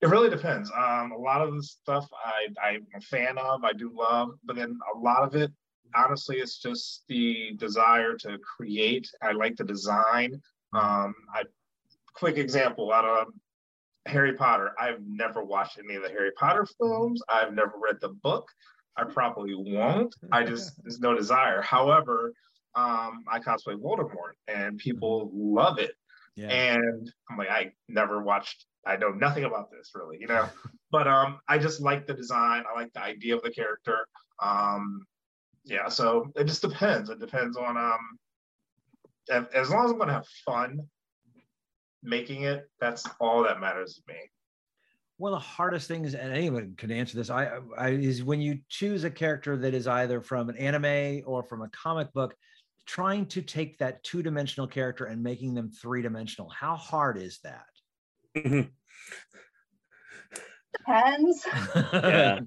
it 0.02 0.08
really 0.08 0.30
depends. 0.30 0.72
Um, 0.72 1.12
a 1.12 1.18
lot 1.18 1.42
of 1.42 1.54
the 1.54 1.64
stuff 1.64 2.08
I, 2.26 2.48
I'm 2.68 2.88
a 2.96 3.02
fan 3.02 3.38
of, 3.38 3.64
I 3.64 3.74
do 3.74 3.92
love, 3.94 4.32
but 4.44 4.56
then 4.56 4.78
a 4.96 4.98
lot 4.98 5.24
of 5.24 5.36
it, 5.36 5.52
honestly, 5.96 6.38
it's 6.38 6.60
just 6.60 7.04
the 7.08 7.52
desire 7.58 8.16
to 8.18 8.38
create. 8.40 9.10
I 9.22 9.34
like 9.34 9.56
the 9.58 9.64
design. 9.64 10.42
Um, 10.74 11.14
I 11.34 11.44
quick 12.14 12.38
example 12.38 12.92
out 12.92 13.06
of 13.06 13.28
Harry 14.06 14.34
Potter. 14.34 14.72
I've 14.80 15.02
never 15.08 15.44
watched 15.44 15.80
any 15.80 15.96
of 15.96 16.04
the 16.04 16.10
Harry 16.10 16.32
Potter 16.32 16.66
films. 16.80 17.22
I've 17.30 17.54
never 17.54 17.74
read 17.82 17.98
the 18.02 18.10
book. 18.10 18.48
I 19.00 19.04
probably 19.06 19.56
won't. 19.56 20.16
I 20.32 20.44
just 20.44 20.82
there's 20.84 21.00
no 21.00 21.16
desire. 21.16 21.62
However, 21.62 22.34
um, 22.76 23.24
I 23.32 23.40
cosplay 23.40 23.76
Voldemort, 23.76 24.34
and 24.48 24.78
people 24.78 25.32
love 25.34 25.80
it. 25.80 25.92
Yeah. 26.36 26.48
And 26.48 27.12
I'm 27.30 27.38
like, 27.38 27.50
I 27.50 27.74
never 27.88 28.22
watched 28.22 28.66
I 28.86 28.98
know 28.98 29.10
nothing 29.10 29.44
about 29.44 29.72
this 29.72 29.92
really, 29.94 30.18
you 30.20 30.28
know. 30.28 30.48
but 30.92 31.08
um, 31.08 31.40
I 31.48 31.58
just 31.58 31.82
like 31.82 32.08
the 32.08 32.14
design. 32.14 32.64
I 32.70 32.80
like 32.80 32.94
the 32.94 33.04
idea 33.04 33.36
of 33.36 33.44
the 33.44 33.52
character. 33.52 34.08
Um, 34.42 35.06
yeah, 35.66 35.90
so 35.90 36.32
it 36.36 36.46
just 36.46 36.62
depends. 36.62 37.10
It 37.10 37.20
depends 37.20 37.58
on 37.58 37.78
um, 37.78 39.48
as 39.54 39.70
long 39.70 39.86
as 39.86 39.92
I'm 39.92 40.00
gonna 40.00 40.14
have 40.14 40.28
fun 40.46 40.80
making 42.02 42.44
it. 42.44 42.68
That's 42.80 43.06
all 43.20 43.44
that 43.44 43.60
matters 43.60 43.96
to 43.96 44.14
me. 44.14 44.20
One 45.20 45.34
of 45.34 45.40
the 45.40 45.46
hardest 45.46 45.88
things, 45.88 46.16
and 46.16 46.34
anyone 46.34 46.74
can 46.78 46.92
answer 46.92 47.18
this, 47.18 47.30
I, 47.30 47.60
I 47.78 47.90
is 47.90 48.24
when 48.24 48.42
you 48.42 48.60
choose 48.70 49.04
a 49.04 49.12
character 49.12 49.58
that 49.58 49.74
is 49.74 49.86
either 49.86 50.22
from 50.22 50.50
an 50.50 50.58
anime 50.58 51.24
or 51.26 51.44
from 51.44 51.62
a 51.62 51.70
comic 51.70 52.12
book, 52.14 52.34
trying 52.86 53.26
to 53.28 53.42
take 53.42 53.78
that 53.78 54.02
two-dimensional 54.04 54.68
character 54.68 55.06
and 55.06 55.22
making 55.22 55.54
them 55.54 55.70
three-dimensional. 55.70 56.50
How 56.50 56.76
hard 56.76 57.18
is 57.18 57.40
that? 57.44 57.66
Depends. 60.78 61.46
yeah. 61.94 62.40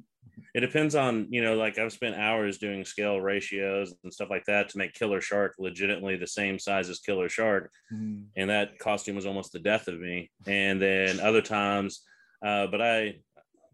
It 0.54 0.60
depends 0.60 0.94
on, 0.94 1.28
you 1.30 1.42
know, 1.42 1.56
like 1.56 1.78
I've 1.78 1.92
spent 1.92 2.16
hours 2.16 2.58
doing 2.58 2.84
scale 2.84 3.20
ratios 3.20 3.94
and 4.02 4.12
stuff 4.12 4.28
like 4.30 4.44
that 4.46 4.68
to 4.70 4.78
make 4.78 4.92
Killer 4.92 5.20
Shark 5.20 5.54
legitimately 5.58 6.16
the 6.16 6.26
same 6.26 6.58
size 6.58 6.90
as 6.90 7.00
Killer 7.00 7.28
Shark. 7.28 7.70
Mm. 7.92 8.24
And 8.36 8.50
that 8.50 8.78
costume 8.78 9.16
was 9.16 9.26
almost 9.26 9.52
the 9.52 9.60
death 9.60 9.88
of 9.88 9.98
me. 9.98 10.30
And 10.46 10.80
then 10.80 11.20
other 11.20 11.40
times, 11.40 12.02
uh, 12.44 12.66
but 12.66 12.82
I, 12.82 13.16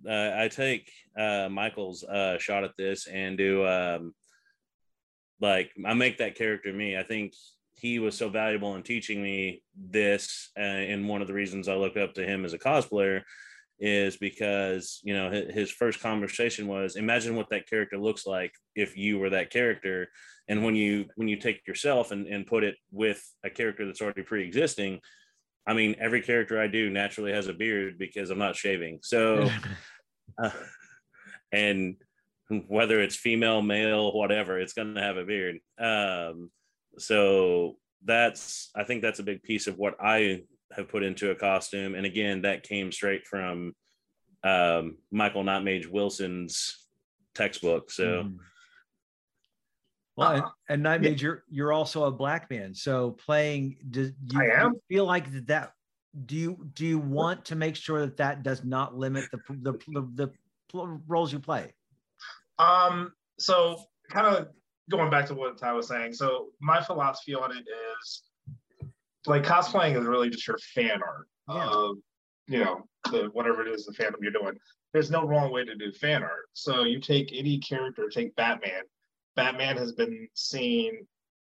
uh, 0.09 0.33
I 0.37 0.49
take 0.49 0.91
uh, 1.19 1.49
Michael's 1.51 2.05
uh, 2.05 2.39
shot 2.39 2.65
at 2.65 2.77
this 2.77 3.07
and 3.07 3.37
do 3.37 3.67
um, 3.67 4.15
like 5.41 5.71
I 5.85 5.95
make 5.95 6.19
that 6.19 6.37
character 6.37 6.73
me. 6.73 6.97
I 6.97 7.03
think 7.03 7.35
he 7.75 7.99
was 7.99 8.17
so 8.17 8.29
valuable 8.29 8.75
in 8.75 8.83
teaching 8.83 9.23
me 9.23 9.63
this, 9.77 10.51
uh, 10.57 10.61
and 10.61 11.09
one 11.09 11.23
of 11.23 11.29
the 11.29 11.35
reasons 11.35 11.69
I 11.69 11.75
look 11.75 11.97
up 11.97 12.15
to 12.15 12.25
him 12.25 12.45
as 12.45 12.53
a 12.53 12.59
cosplayer 12.59 13.23
is 13.81 14.17
because 14.17 15.01
you 15.05 15.15
know 15.15 15.31
his 15.31 15.71
first 15.71 16.01
conversation 16.01 16.67
was 16.67 16.97
imagine 16.97 17.37
what 17.37 17.49
that 17.51 17.69
character 17.69 17.97
looks 17.97 18.27
like 18.27 18.53
if 18.75 18.97
you 18.97 19.21
were 19.21 19.31
that 19.31 19.51
character 19.51 20.09
and 20.49 20.65
when 20.65 20.75
you 20.75 21.07
when 21.15 21.29
you 21.29 21.37
take 21.37 21.65
yourself 21.67 22.11
and, 22.11 22.27
and 22.27 22.47
put 22.47 22.65
it 22.65 22.75
with 22.91 23.23
a 23.45 23.51
character 23.51 23.87
that's 23.87 24.01
already 24.01 24.23
pre-existing 24.23 24.99
i 25.69 25.75
mean 25.75 25.95
every 26.01 26.21
character 26.21 26.61
i 26.61 26.67
do 26.67 26.91
naturally 26.91 27.33
has 27.33 27.47
a 27.47 27.53
beard 27.53 27.99
because 27.99 28.31
i'm 28.31 28.39
not 28.39 28.57
shaving 28.57 28.99
so 29.03 29.49
uh, 30.43 30.51
and 31.53 31.97
whether 32.67 33.01
it's 33.01 33.15
female 33.15 33.63
male 33.63 34.13
whatever 34.13 34.59
it's 34.59 34.73
going 34.73 34.95
to 34.95 35.03
have 35.03 35.17
a 35.17 35.25
beard 35.25 35.59
um, 35.79 36.51
so 36.99 37.77
that's 38.05 38.71
i 38.75 38.83
think 38.83 39.03
that's 39.03 39.19
a 39.21 39.25
big 39.25 39.43
piece 39.43 39.67
of 39.67 39.79
what 39.79 39.95
i 40.03 40.43
have 40.73 40.89
put 40.89 41.03
into 41.03 41.31
a 41.31 41.35
costume. 41.35 41.95
And 41.95 42.07
again, 42.07 42.43
that 42.43 42.63
came 42.63 42.93
straight 42.93 43.27
from 43.27 43.75
um, 44.45 44.99
Michael 45.11 45.45
Nightmage 45.45 45.87
Wilson's 45.87 46.87
textbook. 47.35 47.91
So, 47.91 48.05
mm. 48.05 48.37
Well, 50.19 50.55
and, 50.69 50.85
and 50.85 51.03
Nightmage, 51.03 51.21
you're 51.21 51.45
you're 51.49 51.73
also 51.73 52.05
a 52.05 52.11
black 52.11 52.51
man. 52.51 52.75
So 52.75 53.13
playing, 53.13 53.77
do 53.91 54.13
you, 54.33 54.41
I 54.41 54.63
am. 54.63 54.75
Feel 54.89 55.05
like 55.05 55.31
that? 55.47 55.73
Do 56.27 56.37
you 56.37 56.69
do 56.75 56.85
you 56.85 56.99
want 56.99 57.45
to 57.47 57.57
make 57.57 57.77
sure 57.77 58.01
that 58.01 58.17
that 58.17 58.43
does 58.43 58.65
not 58.65 58.97
limit 58.97 59.27
the 59.31 59.39
the 59.49 59.73
the, 60.15 60.33
the 60.73 61.01
roles 61.07 61.33
you 61.33 61.39
play? 61.39 61.73
Um. 62.59 63.13
So, 63.39 63.81
kind 64.11 64.27
of 64.27 64.49
going 64.91 65.11
back 65.11 65.27
to 65.27 65.35
what 65.35 65.57
Ty 65.57 65.73
was 65.75 65.87
saying. 65.87 66.15
So, 66.15 66.49
my 66.61 66.83
philosophy 66.83 67.35
on 67.35 67.53
it 67.53 67.65
is 68.01 68.23
like 69.27 69.45
cosplaying 69.45 69.97
is 69.97 70.05
really 70.05 70.31
just 70.31 70.47
your 70.47 70.59
fan 70.75 71.01
art 71.07 71.29
yeah. 71.49 71.69
of 71.69 71.97
you 72.49 72.65
know 72.65 72.83
the 73.11 73.29
whatever 73.33 73.65
it 73.65 73.69
is 73.69 73.85
the 73.85 73.93
fandom 73.93 74.17
you're 74.21 74.33
doing 74.33 74.55
there's 74.93 75.11
no 75.11 75.27
wrong 75.27 75.53
way 75.53 75.65
to 75.65 75.75
do 75.75 75.93
fan 75.93 76.23
art 76.23 76.49
so 76.55 76.85
you 76.85 76.99
take 76.99 77.31
any 77.33 77.59
character 77.59 78.09
take 78.09 78.35
batman 78.37 78.83
batman 79.39 79.77
has 79.77 79.93
been 79.93 80.27
seen 80.35 81.07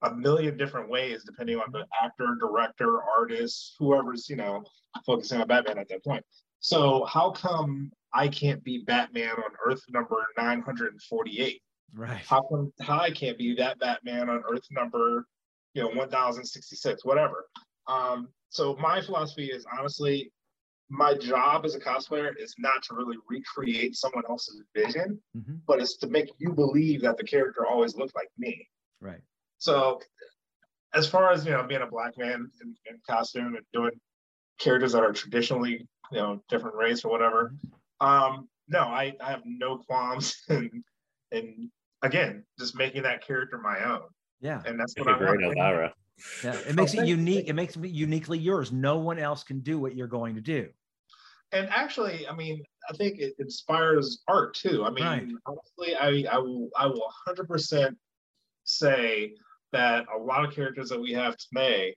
a 0.04 0.14
million 0.14 0.56
different 0.56 0.88
ways 0.88 1.22
depending 1.22 1.58
on 1.58 1.70
the 1.70 1.84
actor 2.02 2.34
director 2.40 3.00
artist 3.18 3.76
whoever's 3.78 4.26
you 4.30 4.36
know 4.36 4.62
focusing 5.04 5.38
on 5.38 5.46
batman 5.46 5.78
at 5.78 5.88
that 5.90 6.02
point. 6.02 6.24
So 6.60 7.04
how 7.04 7.30
come 7.30 7.92
i 8.14 8.26
can't 8.26 8.64
be 8.64 8.78
batman 8.86 9.32
on 9.32 9.50
earth 9.66 9.82
number 9.90 10.16
948 10.38 11.60
right. 11.94 12.16
How 12.26 12.40
come 12.40 12.72
how 12.80 13.00
i 13.00 13.10
can't 13.10 13.36
be 13.36 13.54
that 13.56 13.78
batman 13.80 14.30
on 14.30 14.42
earth 14.50 14.66
number 14.70 15.26
you 15.74 15.82
know 15.82 15.88
1066 15.88 17.04
whatever? 17.04 17.44
Um, 17.86 18.28
so 18.48 18.76
my 18.76 19.02
philosophy 19.02 19.48
is 19.48 19.66
honestly 19.78 20.32
my 20.90 21.14
job 21.14 21.64
as 21.64 21.74
a 21.74 21.80
cosplayer 21.80 22.30
is 22.38 22.54
not 22.58 22.82
to 22.82 22.94
really 22.94 23.16
recreate 23.28 23.96
someone 23.96 24.24
else's 24.28 24.62
vision 24.74 25.20
mm-hmm. 25.36 25.54
but 25.66 25.80
it's 25.80 25.96
to 25.96 26.06
make 26.06 26.30
you 26.38 26.52
believe 26.52 27.02
that 27.02 27.16
the 27.16 27.24
character 27.24 27.66
always 27.66 27.96
looked 27.96 28.14
like 28.14 28.28
me 28.38 28.66
right 29.00 29.20
so 29.58 30.00
as 30.94 31.08
far 31.08 31.32
as 31.32 31.44
you 31.44 31.52
know 31.52 31.62
being 31.62 31.82
a 31.82 31.86
black 31.86 32.16
man 32.18 32.50
in, 32.62 32.74
in 32.86 33.00
costume 33.08 33.54
and 33.56 33.64
doing 33.72 33.92
characters 34.60 34.92
that 34.92 35.02
are 35.02 35.12
traditionally 35.12 35.86
you 36.12 36.18
know 36.18 36.42
different 36.48 36.76
race 36.76 37.04
or 37.04 37.10
whatever 37.10 37.52
mm-hmm. 37.66 38.06
um 38.06 38.48
no 38.68 38.80
i 38.80 39.12
i 39.22 39.30
have 39.30 39.42
no 39.44 39.78
qualms 39.78 40.36
and 40.48 40.70
in 41.32 41.70
again 42.02 42.44
just 42.58 42.76
making 42.76 43.02
that 43.02 43.26
character 43.26 43.58
my 43.58 43.82
own 43.84 44.02
yeah. 44.44 44.60
And 44.66 44.78
that's 44.78 44.94
what 44.98 45.08
I 45.08 45.16
want. 45.16 45.42
Elvira. 45.42 45.94
Yeah, 46.42 46.56
it 46.68 46.74
makes 46.74 46.94
it 46.94 47.06
unique. 47.06 47.48
It 47.48 47.54
makes 47.54 47.76
it 47.76 47.84
uniquely 47.90 48.38
yours. 48.38 48.72
No 48.72 48.98
one 48.98 49.18
else 49.18 49.42
can 49.42 49.60
do 49.60 49.78
what 49.78 49.96
you're 49.96 50.06
going 50.06 50.34
to 50.36 50.40
do. 50.40 50.68
And 51.52 51.68
actually, 51.70 52.26
I 52.26 52.34
mean, 52.34 52.62
I 52.88 52.94
think 52.94 53.18
it 53.18 53.34
inspires 53.38 54.22
art 54.28 54.54
too. 54.54 54.84
I 54.84 54.90
mean, 54.90 55.04
right. 55.04 55.28
honestly, 55.46 55.96
I, 55.96 56.34
I 56.34 56.38
will 56.38 56.68
I 56.76 56.86
will 56.86 57.10
100% 57.28 57.94
say 58.64 59.34
that 59.72 60.06
a 60.14 60.18
lot 60.18 60.44
of 60.44 60.54
characters 60.54 60.88
that 60.88 61.00
we 61.00 61.12
have 61.12 61.36
today 61.36 61.96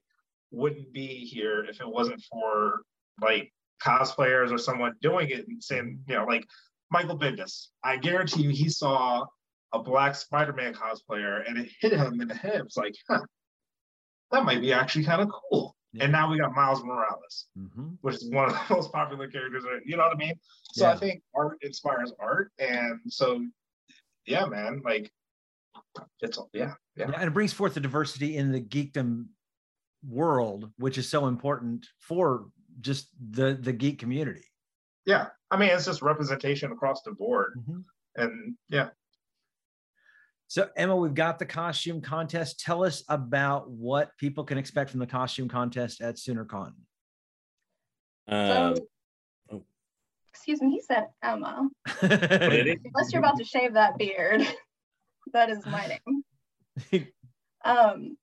wouldn't 0.50 0.92
be 0.92 1.06
here 1.06 1.64
if 1.64 1.80
it 1.80 1.88
wasn't 1.88 2.22
for 2.30 2.82
like 3.20 3.52
cosplayers 3.82 4.52
or 4.52 4.58
someone 4.58 4.94
doing 5.02 5.30
it 5.30 5.46
and 5.48 5.62
saying, 5.62 6.00
you 6.06 6.14
know, 6.14 6.24
like 6.24 6.44
Michael 6.90 7.18
Bendis. 7.18 7.68
I 7.84 7.96
guarantee 7.96 8.42
you 8.42 8.50
he 8.50 8.68
saw 8.68 9.26
a 9.72 9.78
black 9.82 10.14
Spider-Man 10.14 10.74
cosplayer 10.74 11.46
and 11.46 11.58
it 11.58 11.70
hit 11.80 11.92
him 11.92 12.20
in 12.20 12.28
the 12.28 12.34
head. 12.34 12.62
It's 12.64 12.76
like, 12.76 12.94
huh, 13.08 13.20
that 14.30 14.44
might 14.44 14.60
be 14.60 14.72
actually 14.72 15.04
kind 15.04 15.22
of 15.22 15.28
cool. 15.28 15.76
Yeah. 15.92 16.04
And 16.04 16.12
now 16.12 16.30
we 16.30 16.38
got 16.38 16.54
Miles 16.54 16.84
Morales, 16.84 17.46
mm-hmm. 17.58 17.94
which 18.02 18.16
is 18.16 18.30
one 18.30 18.50
of 18.50 18.52
the 18.52 18.60
most 18.74 18.92
popular 18.92 19.26
characters. 19.28 19.64
You 19.84 19.96
know 19.96 20.04
what 20.04 20.14
I 20.14 20.18
mean? 20.18 20.34
So 20.72 20.84
yeah. 20.84 20.92
I 20.92 20.96
think 20.96 21.22
art 21.34 21.58
inspires 21.62 22.12
art, 22.20 22.52
and 22.58 23.00
so 23.08 23.44
yeah, 24.26 24.44
man, 24.44 24.82
like 24.84 25.10
it's 26.20 26.38
yeah, 26.52 26.74
yeah, 26.96 27.06
yeah, 27.08 27.14
and 27.14 27.24
it 27.24 27.32
brings 27.32 27.52
forth 27.52 27.74
the 27.74 27.80
diversity 27.80 28.36
in 28.36 28.52
the 28.52 28.60
geekdom 28.60 29.26
world, 30.06 30.70
which 30.76 30.98
is 30.98 31.08
so 31.08 31.26
important 31.26 31.86
for 32.00 32.46
just 32.80 33.08
the 33.30 33.58
the 33.60 33.72
geek 33.72 33.98
community. 33.98 34.44
Yeah, 35.06 35.28
I 35.50 35.56
mean, 35.56 35.70
it's 35.70 35.86
just 35.86 36.02
representation 36.02 36.70
across 36.70 37.00
the 37.02 37.12
board, 37.12 37.54
mm-hmm. 37.58 37.80
and 38.22 38.54
yeah, 38.68 38.88
so, 40.48 40.70
Emma, 40.76 40.96
we've 40.96 41.14
got 41.14 41.38
the 41.38 41.44
costume 41.44 42.00
contest. 42.00 42.58
Tell 42.58 42.82
us 42.82 43.04
about 43.10 43.70
what 43.70 44.16
people 44.16 44.44
can 44.44 44.56
expect 44.56 44.90
from 44.90 44.98
the 44.98 45.06
costume 45.06 45.46
contest 45.46 46.00
at 46.00 46.16
SoonerCon. 46.16 46.72
Um, 48.28 48.74
so, 48.74 48.74
oh. 49.52 49.62
excuse 50.32 50.62
me, 50.62 50.70
he 50.70 50.80
said 50.80 51.08
Emma. 51.22 51.68
Unless 52.00 53.12
you're 53.12 53.18
about 53.18 53.36
to 53.36 53.44
shave 53.44 53.74
that 53.74 53.98
beard, 53.98 54.40
that 55.34 55.50
is 55.50 55.66
my 55.66 55.98
name. 56.90 57.06
um, 57.66 58.16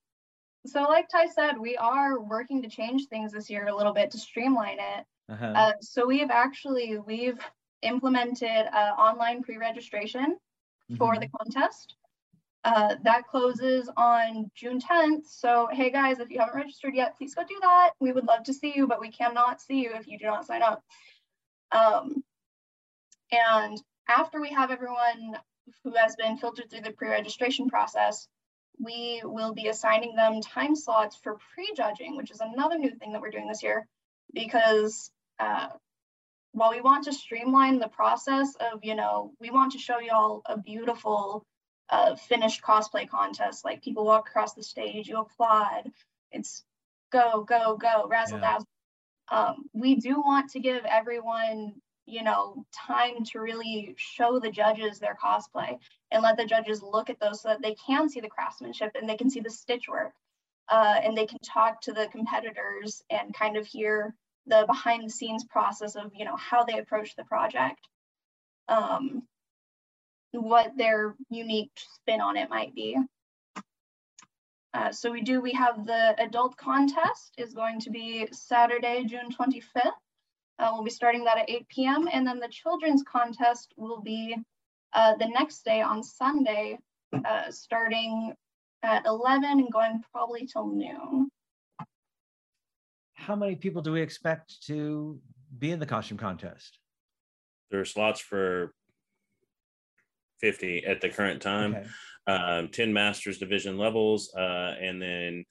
so, 0.66 0.82
like 0.82 1.08
Ty 1.10 1.28
said, 1.28 1.60
we 1.60 1.78
are 1.78 2.20
working 2.20 2.64
to 2.64 2.70
change 2.70 3.06
things 3.06 3.34
this 3.34 3.52
year 3.52 3.68
a 3.68 3.76
little 3.76 3.94
bit 3.94 4.10
to 4.12 4.18
streamline 4.18 4.80
it. 4.80 5.06
Uh-huh. 5.30 5.46
Uh, 5.46 5.72
so 5.80 6.08
we 6.08 6.20
have 6.20 6.32
actually 6.32 6.98
we've 7.06 7.40
implemented 7.84 8.66
uh, 8.74 8.94
online 8.98 9.44
pre-registration 9.44 10.38
mm-hmm. 10.92 10.96
for 10.96 11.20
the 11.20 11.28
contest. 11.28 11.96
Uh, 12.66 12.96
that 13.04 13.28
closes 13.28 13.92
on 13.96 14.50
June 14.56 14.80
10th. 14.82 15.28
So, 15.28 15.70
hey 15.72 15.92
guys, 15.92 16.18
if 16.18 16.32
you 16.32 16.40
haven't 16.40 16.56
registered 16.56 16.96
yet, 16.96 17.16
please 17.16 17.36
go 17.36 17.44
do 17.48 17.60
that. 17.62 17.92
We 18.00 18.12
would 18.12 18.26
love 18.26 18.46
to 18.46 18.56
see 18.56 18.74
you, 18.76 18.88
but 18.88 19.00
we 19.00 19.12
cannot 19.12 19.62
see 19.62 19.84
you 19.84 19.92
if 19.94 20.08
you 20.08 20.18
do 20.18 20.26
not 20.26 20.48
sign 20.48 20.64
up. 20.64 20.84
Um, 21.72 22.24
and 23.32 23.80
after 24.10 24.42
we 24.42 24.50
have 24.50 24.72
everyone 24.72 25.38
who 25.84 25.94
has 25.96 26.16
been 26.16 26.38
filtered 26.38 26.72
through 26.72 26.82
the 26.82 26.92
pre-registration 26.92 27.70
process, 27.70 28.28
we 28.84 29.22
will 29.24 29.54
be 29.54 29.68
assigning 29.68 30.16
them 30.16 30.42
time 30.42 30.76
slots 30.76 31.16
for 31.16 31.38
pre-judging, 31.54 32.18
which 32.18 32.32
is 32.32 32.42
another 32.42 32.80
new 32.80 32.96
thing 32.96 33.14
that 33.14 33.22
we're 33.22 33.30
doing 33.30 33.48
this 33.48 33.62
year, 33.62 33.86
because 34.34 35.12
uh, 35.40 35.68
while 36.52 36.72
we 36.72 36.82
want 36.82 37.04
to 37.04 37.14
streamline 37.14 37.78
the 37.78 37.90
process 37.90 38.56
of, 38.60 38.80
you 38.82 38.96
know, 38.96 39.34
we 39.40 39.52
want 39.52 39.74
to 39.74 39.78
show 39.78 40.00
y'all 40.00 40.42
a 40.48 40.58
beautiful 40.58 41.46
uh, 41.90 42.16
finished 42.16 42.62
cosplay 42.62 43.08
contest. 43.08 43.66
Like 43.66 43.84
people 43.84 44.06
walk 44.06 44.30
across 44.30 44.54
the 44.54 44.64
stage, 44.64 45.08
you 45.08 45.20
applaud. 45.20 45.92
It's 46.32 46.64
go, 47.12 47.44
go, 47.44 47.78
go, 47.78 48.08
razzle 48.08 48.40
yeah. 48.40 48.52
dazzle. 48.52 48.68
Um, 49.30 49.70
we 49.74 49.96
do 49.96 50.20
want 50.20 50.52
to 50.52 50.60
give 50.60 50.84
everyone, 50.86 51.74
you 52.06 52.24
know, 52.24 52.66
time 52.74 53.24
to 53.32 53.40
really 53.40 53.96
show 53.98 54.40
the 54.40 54.52
judges 54.52 55.00
their 55.00 55.18
cosplay 55.22 55.78
and 56.12 56.22
let 56.22 56.38
the 56.38 56.46
judges 56.46 56.84
look 56.84 57.10
at 57.10 57.20
those 57.20 57.42
so 57.42 57.50
that 57.50 57.62
they 57.62 57.76
can 57.76 58.10
see 58.10 58.20
the 58.20 58.30
craftsmanship 58.30 58.92
and 58.96 59.10
they 59.10 59.18
can 59.18 59.30
see 59.30 59.40
the 59.40 59.50
stitch 59.50 59.88
work. 59.88 60.14
Uh, 60.68 60.96
and 61.04 61.16
they 61.16 61.28
can 61.28 61.38
talk 61.40 61.80
to 61.82 61.94
the 61.94 62.08
competitors 62.12 63.04
and 63.12 63.36
kind 63.36 63.56
of 63.56 63.68
hear 63.68 64.16
the 64.48 64.64
behind 64.68 65.06
the 65.06 65.12
scenes 65.12 65.44
process 65.44 65.96
of, 65.96 66.12
you 66.16 66.26
know, 66.26 66.36
how 66.36 66.64
they 66.64 66.80
approach 66.80 67.16
the 67.16 67.24
project. 67.24 67.88
Um, 68.68 69.24
what 70.42 70.76
their 70.78 71.16
unique 71.30 71.72
spin 71.76 72.22
on 72.22 72.38
it 72.38 72.50
might 72.50 72.74
be. 72.76 72.98
Uh, 74.74 74.92
so 74.92 75.10
we 75.10 75.22
do, 75.22 75.40
we 75.40 75.54
have 75.54 75.86
the 75.86 76.22
adult 76.22 76.58
contest 76.58 77.34
is 77.38 77.54
going 77.54 77.80
to 77.80 77.90
be 77.90 78.28
Saturday, 78.34 79.06
June 79.06 79.30
25th. 79.32 79.92
Uh, 80.60 80.70
we'll 80.74 80.84
be 80.84 80.90
starting 80.90 81.24
that 81.24 81.38
at 81.38 81.50
8 81.50 81.68
p.m. 81.70 82.10
And 82.12 82.28
then 82.28 82.40
the 82.40 82.50
children's 82.50 83.04
contest 83.04 83.74
will 83.78 84.02
be 84.02 84.36
uh, 84.94 85.16
the 85.16 85.28
next 85.28 85.64
day 85.64 85.82
on 85.82 86.04
Sunday, 86.04 86.78
uh, 87.14 87.52
starting 87.52 88.34
at 88.84 89.06
11 89.06 89.46
and 89.46 89.72
going 89.72 90.04
probably 90.12 90.46
till 90.46 90.68
noon. 90.68 91.30
How 93.14 93.36
many 93.36 93.56
people 93.56 93.82
do 93.82 93.94
we 93.94 94.02
expect 94.02 94.62
to 94.68 95.20
be 95.58 95.72
in 95.72 95.80
the 95.80 95.86
costume 95.86 96.18
contest? 96.18 96.80
There 97.72 97.80
are 97.80 97.86
slots 97.86 98.20
for 98.20 98.75
50 100.46 100.86
at 100.86 101.02
the 101.02 101.10
current 101.10 101.42
time. 101.42 101.76
Okay. 101.76 101.88
um, 102.28 102.68
10 102.68 102.94
masters 102.94 103.40
division 103.40 103.80
levels, 103.80 104.32
uh, 104.36 104.76
and 104.80 105.02
then 105.02 105.44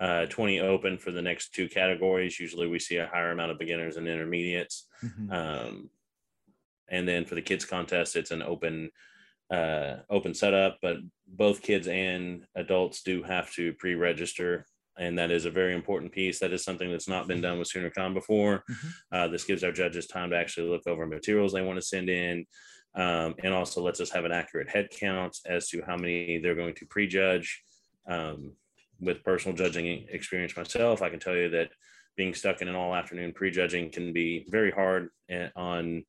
uh, 0.00 0.26
20 0.26 0.58
open 0.58 0.98
for 0.98 1.12
the 1.12 1.22
next 1.22 1.54
two 1.54 1.68
categories. 1.68 2.40
Usually 2.40 2.66
we 2.66 2.80
see 2.80 2.96
a 2.96 3.06
higher 3.06 3.30
amount 3.30 3.52
of 3.52 3.60
beginners 3.60 3.96
and 3.96 4.08
intermediates. 4.08 4.88
Mm-hmm. 5.04 5.32
Um, 5.32 5.90
and 6.88 7.06
then 7.06 7.24
for 7.24 7.36
the 7.36 7.42
kids 7.42 7.64
contest, 7.64 8.16
it's 8.16 8.32
an 8.32 8.42
open 8.42 8.90
uh, 9.52 9.98
open 10.08 10.34
setup, 10.34 10.78
but 10.82 10.96
both 11.28 11.62
kids 11.62 11.86
and 11.86 12.44
adults 12.56 13.02
do 13.02 13.22
have 13.22 13.52
to 13.52 13.72
pre-register 13.74 14.66
and 15.00 15.18
that 15.18 15.30
is 15.30 15.46
a 15.46 15.50
very 15.50 15.74
important 15.74 16.12
piece. 16.12 16.38
That 16.38 16.52
is 16.52 16.62
something 16.62 16.90
that's 16.90 17.08
not 17.08 17.26
been 17.26 17.40
done 17.40 17.58
with 17.58 17.70
SoonerCon 17.72 18.12
before. 18.12 18.64
Mm-hmm. 18.70 18.88
Uh, 19.10 19.28
this 19.28 19.44
gives 19.44 19.64
our 19.64 19.72
judges 19.72 20.06
time 20.06 20.30
to 20.30 20.36
actually 20.36 20.68
look 20.68 20.86
over 20.86 21.06
materials 21.06 21.52
they 21.52 21.62
want 21.62 21.78
to 21.78 21.86
send 21.86 22.10
in, 22.10 22.44
um, 22.94 23.34
and 23.42 23.54
also 23.54 23.82
lets 23.82 24.00
us 24.00 24.10
have 24.10 24.24
an 24.24 24.32
accurate 24.32 24.68
head 24.68 24.88
count 24.90 25.36
as 25.46 25.68
to 25.68 25.82
how 25.86 25.96
many 25.96 26.38
they're 26.38 26.54
going 26.54 26.74
to 26.74 26.86
prejudge. 26.86 27.62
Um, 28.06 28.52
with 29.00 29.24
personal 29.24 29.56
judging 29.56 30.06
experience 30.10 30.56
myself, 30.56 31.00
I 31.00 31.08
can 31.08 31.20
tell 31.20 31.34
you 31.34 31.48
that 31.50 31.70
being 32.16 32.34
stuck 32.34 32.60
in 32.60 32.68
an 32.68 32.74
all 32.74 32.94
afternoon 32.94 33.32
prejudging 33.32 33.90
can 33.90 34.12
be 34.12 34.44
very 34.48 34.70
hard 34.70 35.08
eh, 35.30 35.48
on 35.56 36.04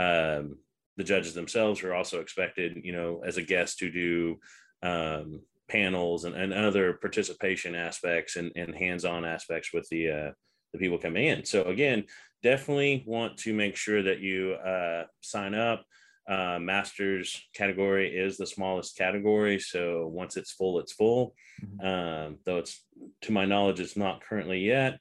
um, 0.00 0.58
the 0.96 1.04
judges 1.04 1.34
themselves, 1.34 1.78
who 1.78 1.88
are 1.88 1.94
also 1.94 2.20
expected, 2.20 2.80
you 2.82 2.92
know, 2.92 3.22
as 3.24 3.36
a 3.36 3.42
guest 3.42 3.78
to 3.78 3.90
do 3.90 4.40
um, 4.82 5.40
panels 5.68 6.24
and, 6.24 6.34
and 6.34 6.52
other 6.52 6.94
participation 6.94 7.74
aspects 7.74 8.36
and, 8.36 8.52
and 8.56 8.74
hands-on 8.74 9.24
aspects 9.24 9.72
with 9.72 9.88
the 9.90 10.10
uh, 10.10 10.30
the 10.72 10.78
people 10.78 10.98
coming 10.98 11.28
in. 11.28 11.44
So 11.44 11.62
again, 11.64 12.04
definitely 12.42 13.04
want 13.06 13.38
to 13.38 13.54
make 13.54 13.76
sure 13.76 14.02
that 14.02 14.20
you 14.20 14.54
uh, 14.54 15.04
sign 15.20 15.54
up. 15.54 15.84
Uh, 16.26 16.58
masters 16.58 17.42
category 17.54 18.16
is 18.16 18.36
the 18.36 18.46
smallest 18.46 18.96
category, 18.96 19.58
so 19.58 20.06
once 20.06 20.36
it's 20.36 20.52
full, 20.52 20.78
it's 20.78 20.92
full. 20.92 21.34
Mm-hmm. 21.62 21.86
Um, 21.86 22.38
though 22.44 22.58
it's 22.58 22.82
to 23.22 23.32
my 23.32 23.44
knowledge, 23.44 23.80
it's 23.80 23.96
not 23.96 24.22
currently 24.22 24.60
yet. 24.60 24.98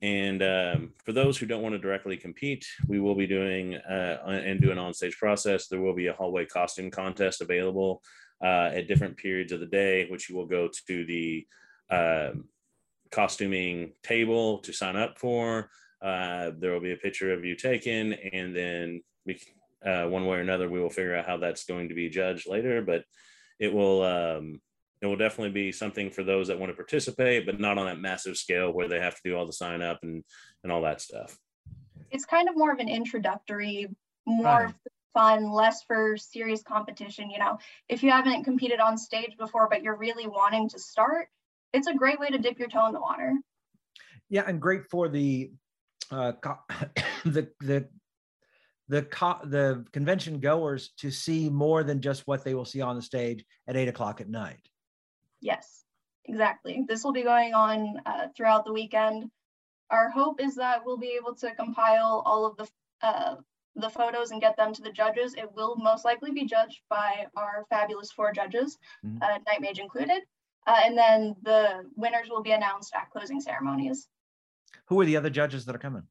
And 0.00 0.42
um, 0.42 0.92
for 1.04 1.12
those 1.12 1.36
who 1.36 1.46
don't 1.46 1.62
want 1.62 1.74
to 1.74 1.78
directly 1.78 2.16
compete, 2.16 2.64
we 2.86 3.00
will 3.00 3.16
be 3.16 3.26
doing 3.26 3.74
uh, 3.74 4.18
and 4.26 4.60
do 4.60 4.70
an 4.70 4.78
on-stage 4.78 5.16
process. 5.18 5.66
There 5.66 5.80
will 5.80 5.94
be 5.94 6.06
a 6.06 6.12
hallway 6.12 6.46
costume 6.46 6.90
contest 6.90 7.40
available 7.40 8.00
uh, 8.42 8.70
at 8.74 8.86
different 8.86 9.16
periods 9.16 9.50
of 9.50 9.58
the 9.58 9.66
day, 9.66 10.06
which 10.08 10.28
you 10.28 10.36
will 10.36 10.46
go 10.46 10.70
to 10.86 11.04
the 11.04 11.46
um, 11.90 12.44
costuming 13.10 13.92
table 14.04 14.58
to 14.58 14.72
sign 14.72 14.94
up 14.94 15.18
for. 15.18 15.68
Uh, 16.00 16.52
there 16.58 16.72
will 16.72 16.80
be 16.80 16.92
a 16.92 16.96
picture 16.96 17.32
of 17.32 17.44
you 17.44 17.56
taken, 17.56 18.12
and 18.12 18.54
then 18.54 19.02
we, 19.26 19.40
uh, 19.84 20.04
one 20.04 20.26
way 20.26 20.38
or 20.38 20.40
another, 20.40 20.68
we 20.68 20.80
will 20.80 20.90
figure 20.90 21.16
out 21.16 21.26
how 21.26 21.36
that's 21.36 21.64
going 21.64 21.88
to 21.88 21.94
be 21.94 22.08
judged 22.08 22.48
later. 22.48 22.82
But 22.82 23.04
it 23.58 23.72
will 23.72 24.02
um, 24.02 24.60
it 25.00 25.06
will 25.06 25.16
definitely 25.16 25.52
be 25.52 25.72
something 25.72 26.10
for 26.10 26.24
those 26.24 26.48
that 26.48 26.58
want 26.58 26.70
to 26.70 26.76
participate, 26.76 27.46
but 27.46 27.60
not 27.60 27.78
on 27.78 27.86
that 27.86 28.00
massive 28.00 28.36
scale 28.36 28.72
where 28.72 28.88
they 28.88 29.00
have 29.00 29.14
to 29.14 29.20
do 29.24 29.36
all 29.36 29.46
the 29.46 29.52
sign 29.52 29.82
up 29.82 30.00
and 30.02 30.24
and 30.62 30.72
all 30.72 30.82
that 30.82 31.00
stuff. 31.00 31.38
It's 32.10 32.24
kind 32.24 32.48
of 32.48 32.56
more 32.56 32.72
of 32.72 32.78
an 32.78 32.88
introductory, 32.88 33.88
more 34.26 34.66
right 34.66 34.74
fun, 35.18 35.50
less 35.50 35.82
for 35.82 36.16
serious 36.16 36.62
competition. 36.62 37.30
You 37.30 37.38
know, 37.38 37.58
if 37.88 38.02
you 38.02 38.10
haven't 38.10 38.44
competed 38.44 38.78
on 38.78 38.96
stage 38.96 39.36
before, 39.36 39.68
but 39.68 39.82
you're 39.82 39.96
really 39.96 40.28
wanting 40.28 40.68
to 40.70 40.78
start, 40.78 41.28
it's 41.72 41.88
a 41.88 41.94
great 41.94 42.20
way 42.20 42.28
to 42.28 42.38
dip 42.38 42.58
your 42.58 42.68
toe 42.68 42.86
in 42.86 42.92
the 42.92 43.00
water. 43.00 43.32
Yeah, 44.28 44.44
and 44.46 44.60
great 44.60 44.88
for 44.90 45.08
the 45.08 45.50
uh, 46.10 46.32
the 47.24 47.48
the 47.60 47.88
the 48.88 49.02
co- 49.02 49.40
the 49.44 49.84
convention 49.92 50.40
goers 50.40 50.90
to 50.98 51.10
see 51.10 51.50
more 51.50 51.82
than 51.82 52.00
just 52.00 52.26
what 52.26 52.44
they 52.44 52.54
will 52.54 52.64
see 52.64 52.80
on 52.80 52.96
the 52.96 53.02
stage 53.02 53.44
at 53.66 53.76
eight 53.76 53.88
o'clock 53.88 54.20
at 54.20 54.28
night. 54.28 54.68
Yes, 55.40 55.84
exactly. 56.24 56.84
This 56.88 57.04
will 57.04 57.12
be 57.12 57.22
going 57.22 57.54
on 57.54 58.00
uh, 58.06 58.28
throughout 58.36 58.64
the 58.64 58.72
weekend. 58.72 59.30
Our 59.90 60.10
hope 60.10 60.40
is 60.40 60.56
that 60.56 60.84
we'll 60.84 60.98
be 60.98 61.18
able 61.20 61.34
to 61.36 61.54
compile 61.54 62.22
all 62.26 62.46
of 62.46 62.56
the 62.56 62.68
uh, 63.02 63.36
the 63.78 63.88
photos 63.88 64.30
and 64.30 64.40
get 64.40 64.56
them 64.56 64.72
to 64.74 64.82
the 64.82 64.90
judges, 64.90 65.34
it 65.34 65.50
will 65.54 65.76
most 65.76 66.04
likely 66.04 66.32
be 66.32 66.44
judged 66.44 66.80
by 66.90 67.26
our 67.36 67.64
fabulous 67.70 68.10
four 68.10 68.32
judges, 68.32 68.76
mm-hmm. 69.04 69.22
uh, 69.22 69.38
Night 69.46 69.60
Mage 69.60 69.78
included. 69.78 70.22
Uh, 70.66 70.80
and 70.84 70.98
then 70.98 71.34
the 71.42 71.84
winners 71.96 72.28
will 72.28 72.42
be 72.42 72.50
announced 72.50 72.92
at 72.94 73.08
closing 73.10 73.40
ceremonies. 73.40 74.08
Who 74.86 75.00
are 75.00 75.04
the 75.04 75.16
other 75.16 75.30
judges 75.30 75.64
that 75.64 75.74
are 75.74 75.78
coming? 75.78 76.02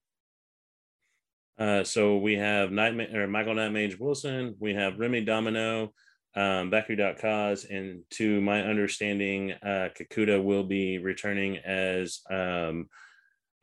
Uh, 1.57 1.83
so 1.83 2.17
we 2.17 2.35
have 2.35 2.71
Night 2.71 2.93
or 3.15 3.27
Michael 3.27 3.55
Nightmage 3.55 3.99
Wilson, 3.99 4.55
we 4.59 4.75
have 4.75 4.99
Remy 4.99 5.25
Domino, 5.25 5.91
um, 6.35 6.69
Baku.Kaz, 6.69 7.65
and 7.69 8.03
to 8.11 8.39
my 8.41 8.61
understanding, 8.61 9.53
uh, 9.53 9.89
Kakuta 9.97 10.43
will 10.43 10.63
be 10.63 10.99
returning 10.99 11.57
as 11.57 12.21
um, 12.29 12.87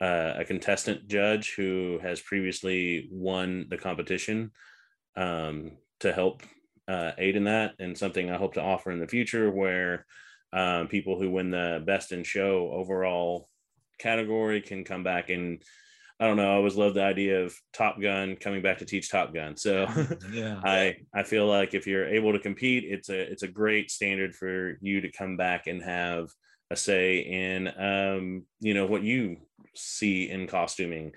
uh, 0.01 0.33
a 0.37 0.43
contestant 0.43 1.07
judge 1.07 1.53
who 1.55 1.99
has 2.01 2.19
previously 2.19 3.07
won 3.11 3.67
the 3.69 3.77
competition 3.77 4.51
um, 5.15 5.71
to 6.01 6.11
help 6.11 6.43
uh, 6.89 7.11
aid 7.17 7.37
in 7.37 7.45
that, 7.45 7.75
and 7.79 7.97
something 7.97 8.29
I 8.29 8.37
hope 8.37 8.55
to 8.55 8.61
offer 8.61 8.91
in 8.91 8.99
the 8.99 9.07
future 9.07 9.49
where 9.49 10.05
um, 10.51 10.89
people 10.89 11.17
who 11.17 11.31
win 11.31 11.49
the 11.49 11.81
best 11.85 12.11
in 12.11 12.25
show 12.25 12.69
overall 12.73 13.47
category 13.99 14.59
can 14.59 14.83
come 14.83 15.03
back 15.03 15.29
and 15.29 15.63
I 16.19 16.27
don't 16.27 16.37
know. 16.37 16.49
I 16.49 16.55
always 16.55 16.77
love 16.77 16.93
the 16.93 17.03
idea 17.03 17.43
of 17.43 17.53
Top 17.73 17.99
Gun 18.01 18.37
coming 18.37 18.61
back 18.61 18.77
to 18.77 18.85
teach 18.85 19.09
Top 19.09 19.33
Gun. 19.33 19.57
So 19.57 19.85
yeah. 20.31 20.61
I 20.63 20.97
I 21.13 21.23
feel 21.23 21.45
like 21.47 21.73
if 21.73 21.87
you're 21.87 22.07
able 22.07 22.31
to 22.31 22.39
compete, 22.39 22.85
it's 22.85 23.09
a 23.09 23.19
it's 23.19 23.43
a 23.43 23.47
great 23.47 23.91
standard 23.91 24.33
for 24.33 24.77
you 24.81 25.01
to 25.01 25.11
come 25.11 25.35
back 25.35 25.67
and 25.67 25.81
have 25.81 26.29
a 26.71 26.75
say 26.75 27.19
in 27.19 27.67
um, 27.77 28.43
you 28.61 28.73
know 28.73 28.85
what 28.85 29.03
you 29.03 29.37
see 29.75 30.29
in 30.29 30.47
costuming. 30.47 31.11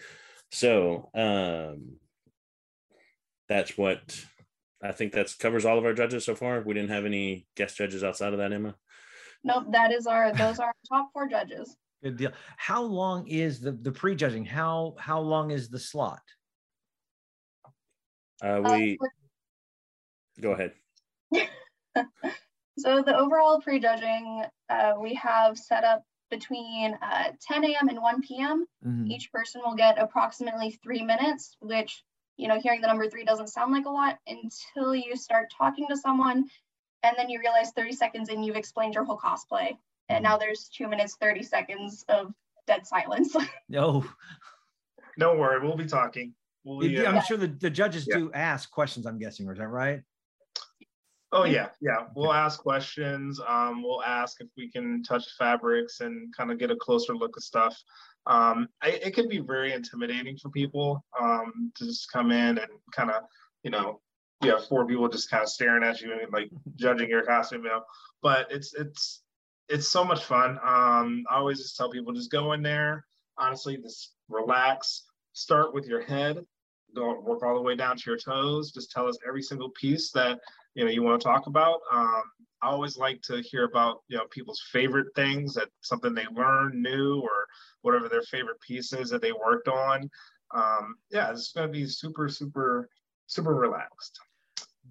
So 0.51 1.11
um, 1.15 1.99
that's 3.49 3.79
what 3.79 4.21
I 4.83 4.93
think 4.93 5.13
that 5.13 5.33
covers 5.39 5.65
all 5.65 5.79
of 5.79 5.85
our 5.85 5.95
judges 5.95 6.25
so 6.25 6.35
far. 6.35 6.61
We 6.63 6.75
didn't 6.75 6.91
have 6.91 7.05
any 7.05 7.47
guest 7.57 7.77
judges 7.77 8.03
outside 8.03 8.33
of 8.33 8.39
that, 8.41 8.53
Emma. 8.53 8.75
Nope, 9.45 9.67
that 9.71 9.93
is 9.93 10.09
our 10.09 10.33
those 10.33 10.59
are 10.59 10.67
our 10.67 10.75
top 10.89 11.11
four 11.13 11.29
judges. 11.29 11.77
Good 12.03 12.17
deal. 12.17 12.33
How 12.57 12.83
long 12.83 13.27
is 13.27 13.61
the 13.61 13.73
the 13.73 13.91
prejudging? 13.91 14.45
How 14.45 14.95
how 14.99 15.21
long 15.21 15.51
is 15.51 15.69
the 15.69 15.79
slot? 15.79 16.23
Uh, 18.41 18.61
we 18.65 18.99
uh, 19.03 19.07
go 20.41 20.53
ahead. 20.53 20.73
so 22.79 23.03
the 23.03 23.17
overall 23.17 23.61
prejudging, 23.61 24.45
uh, 24.71 24.95
we 25.01 25.15
have 25.15 25.59
set 25.59 25.83
up 25.83 26.05
between 26.31 26.97
uh, 27.03 27.33
10 27.41 27.65
a.m. 27.65 27.89
and 27.89 28.01
1 28.01 28.23
p.m. 28.23 28.67
Mm-hmm. 28.87 29.11
Each 29.11 29.33
person 29.33 29.63
will 29.65 29.75
get 29.75 29.99
approximately 29.99 30.79
three 30.83 31.03
minutes, 31.03 31.57
which, 31.61 32.05
you 32.37 32.47
know, 32.49 32.61
hearing 32.61 32.81
the 32.81 32.87
number 32.87 33.09
three 33.09 33.25
doesn't 33.25 33.49
sound 33.49 33.73
like 33.73 33.87
a 33.87 33.91
lot 33.91 34.19
until 34.27 34.95
you 34.95 35.17
start 35.17 35.53
talking 35.57 35.87
to 35.89 35.97
someone. 35.97 36.45
And 37.03 37.17
then 37.17 37.29
you 37.29 37.41
realize 37.41 37.71
30 37.73 37.93
seconds 37.93 38.29
and 38.29 38.45
you've 38.45 38.57
explained 38.57 38.95
your 38.95 39.05
whole 39.05 39.19
cosplay. 39.19 39.77
And 40.09 40.23
now 40.23 40.37
there's 40.37 40.68
two 40.68 40.88
minutes, 40.88 41.16
30 41.21 41.42
seconds 41.42 42.05
of 42.09 42.33
dead 42.66 42.87
silence. 42.87 43.37
no. 43.68 44.05
Don't 45.18 45.38
worry, 45.38 45.61
we'll 45.61 45.77
be 45.77 45.87
talking. 45.87 46.33
We'll 46.64 46.81
be, 46.81 47.05
uh, 47.05 47.11
I'm 47.11 47.23
sure 47.23 47.37
the, 47.37 47.49
the 47.49 47.71
judges 47.71 48.07
yeah. 48.09 48.18
do 48.18 48.33
ask 48.33 48.71
questions, 48.71 49.07
I'm 49.07 49.18
guessing, 49.18 49.49
or 49.49 49.53
is 49.53 49.59
that 49.59 49.68
right? 49.68 50.03
Oh 51.31 51.44
yeah, 51.44 51.68
yeah. 51.81 52.07
We'll 52.16 52.33
ask 52.33 52.61
questions. 52.61 53.38
Um, 53.47 53.83
we'll 53.83 54.03
ask 54.03 54.40
if 54.40 54.49
we 54.57 54.71
can 54.71 55.03
touch 55.03 55.27
fabrics 55.38 56.01
and 56.01 56.35
kind 56.35 56.51
of 56.51 56.59
get 56.59 56.71
a 56.71 56.77
closer 56.77 57.14
look 57.14 57.37
at 57.37 57.42
stuff. 57.42 57.77
Um, 58.27 58.68
I, 58.83 58.90
it 58.90 59.14
can 59.14 59.29
be 59.29 59.38
very 59.38 59.73
intimidating 59.73 60.38
for 60.38 60.49
people 60.51 61.05
um, 61.21 61.71
to 61.75 61.85
just 61.85 62.11
come 62.11 62.31
in 62.31 62.59
and 62.59 62.68
kind 62.92 63.11
of, 63.11 63.25
you 63.62 63.71
know, 63.71 64.01
you 64.42 64.51
have 64.51 64.66
four 64.66 64.87
people 64.87 65.09
just 65.09 65.31
kind 65.31 65.42
of 65.42 65.49
staring 65.49 65.85
at 65.85 66.01
you 66.01 66.12
and 66.12 66.33
like 66.33 66.51
judging 66.77 67.11
your 67.11 67.25
costume, 67.25 67.64
you 67.64 67.71
know. 67.71 67.83
But 68.23 68.51
it's 68.51 68.73
it's 68.75 69.23
it's 69.69 69.89
so 69.89 70.05
much 70.05 70.25
fun. 70.25 70.59
Um, 70.65 71.25
I 71.31 71.37
always 71.37 71.59
just 71.59 71.77
tell 71.77 71.91
people 71.91 72.13
just 72.13 72.31
go 72.31 72.53
in 72.53 72.63
there. 72.63 73.05
Honestly, 73.37 73.77
just 73.77 74.15
relax. 74.29 75.05
Start 75.33 75.75
with 75.75 75.87
your 75.87 76.03
head. 76.03 76.45
Go 76.97 77.21
work 77.21 77.43
all 77.43 77.55
the 77.55 77.63
way 77.63 77.77
down 77.77 77.97
to 77.97 78.03
your 78.07 78.19
toes. 78.19 78.73
Just 78.73 78.91
tell 78.91 79.07
us 79.07 79.19
every 79.27 79.43
single 79.43 79.71
piece 79.71 80.11
that 80.13 80.41
you 80.75 80.85
know 80.85 80.91
you 80.91 81.03
want 81.03 81.21
to 81.21 81.25
talk 81.25 81.47
about. 81.47 81.81
Um, 81.93 82.23
I 82.63 82.69
always 82.69 82.97
like 82.97 83.21
to 83.23 83.43
hear 83.43 83.65
about 83.65 84.03
you 84.09 84.17
know 84.17 84.25
people's 84.31 84.63
favorite 84.73 85.09
things 85.15 85.55
that 85.55 85.69
something 85.83 86.15
they 86.15 86.27
learned 86.35 86.83
new 86.83 87.21
or 87.21 87.47
whatever 87.83 88.09
their 88.09 88.23
favorite 88.23 88.61
pieces 88.61 89.11
that 89.11 89.21
they 89.21 89.33
worked 89.33 89.69
on. 89.69 90.09
Um, 90.55 90.97
yeah, 91.11 91.31
it's 91.31 91.53
going 91.53 91.69
to 91.69 91.73
be 91.73 91.87
super 91.87 92.29
super 92.29 92.89
super 93.27 93.55
relaxed 93.55 94.19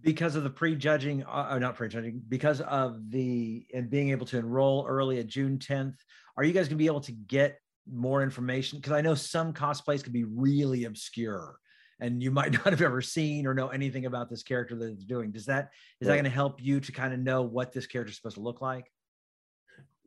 because 0.01 0.36
of 0.36 0.43
the 0.43 0.49
prejudging 0.49 1.23
uh, 1.23 1.47
uh, 1.51 1.60
not 1.60 1.75
prejudging 1.75 2.21
because 2.27 2.62
of 2.62 3.10
the 3.10 3.65
and 3.73 3.89
being 3.89 4.10
able 4.10 4.25
to 4.25 4.38
enroll 4.38 4.86
early 4.88 5.19
at 5.19 5.27
june 5.27 5.57
10th 5.57 5.95
are 6.38 6.43
you 6.43 6.53
guys 6.53 6.67
going 6.67 6.77
to 6.77 6.83
be 6.83 6.86
able 6.86 7.01
to 7.01 7.12
get 7.12 7.60
more 7.89 8.21
information 8.21 8.77
because 8.79 8.93
i 8.93 9.01
know 9.01 9.15
some 9.15 9.53
cosplays 9.53 10.03
can 10.03 10.13
be 10.13 10.23
really 10.23 10.86
obscure 10.86 11.57
and 11.99 12.21
you 12.21 12.31
might 12.31 12.51
not 12.65 12.65
have 12.65 12.81
ever 12.81 13.01
seen 13.01 13.45
or 13.45 13.53
know 13.53 13.69
anything 13.69 14.05
about 14.05 14.29
this 14.29 14.43
character 14.43 14.75
that 14.75 14.91
it's 14.91 15.03
doing. 15.03 15.31
Does 15.31 15.45
that 15.45 15.71
is 15.99 16.07
that 16.07 16.13
going 16.13 16.23
to 16.25 16.29
help 16.29 16.62
you 16.62 16.79
to 16.79 16.91
kind 16.91 17.13
of 17.13 17.19
know 17.19 17.41
what 17.41 17.73
this 17.73 17.88
character 17.88 18.12
is 18.12 18.17
supposed 18.17 18.36
to 18.36 18.41
look 18.41 18.62
like? 18.62 18.91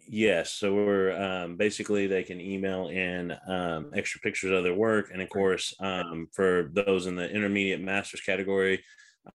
Yes. 0.08 0.52
So 0.52 0.74
we're 0.74 1.12
um, 1.20 1.56
basically 1.56 2.06
they 2.06 2.22
can 2.22 2.40
email 2.40 2.88
in 2.88 3.36
um, 3.46 3.90
extra 3.94 4.20
pictures 4.20 4.50
of 4.50 4.64
their 4.64 4.74
work, 4.74 5.10
and 5.12 5.22
of 5.22 5.28
course, 5.28 5.74
um, 5.80 6.28
for 6.32 6.70
those 6.72 7.06
in 7.06 7.16
the 7.16 7.30
intermediate 7.30 7.80
masters 7.80 8.20
category, 8.20 8.82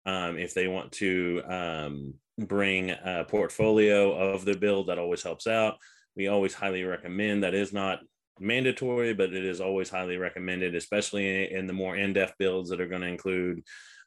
um, 0.04 0.38
if 0.38 0.54
they 0.54 0.68
want 0.68 0.92
to 0.92 1.42
um, 1.48 2.14
bring 2.38 2.90
a 2.90 3.24
portfolio 3.28 4.12
of 4.12 4.44
their 4.44 4.56
build, 4.56 4.88
that 4.88 4.98
always 4.98 5.22
helps 5.22 5.46
out. 5.46 5.76
We 6.16 6.28
always 6.28 6.54
highly 6.54 6.84
recommend. 6.84 7.42
That 7.42 7.54
is 7.54 7.72
not 7.72 8.00
mandatory, 8.38 9.14
but 9.14 9.32
it 9.32 9.44
is 9.44 9.60
always 9.60 9.88
highly 9.88 10.16
recommended, 10.16 10.74
especially 10.74 11.52
in 11.52 11.66
the 11.66 11.72
more 11.72 11.96
in-depth 11.96 12.34
builds 12.38 12.70
that 12.70 12.80
are 12.80 12.88
going 12.88 13.02
to 13.02 13.08
include 13.08 13.62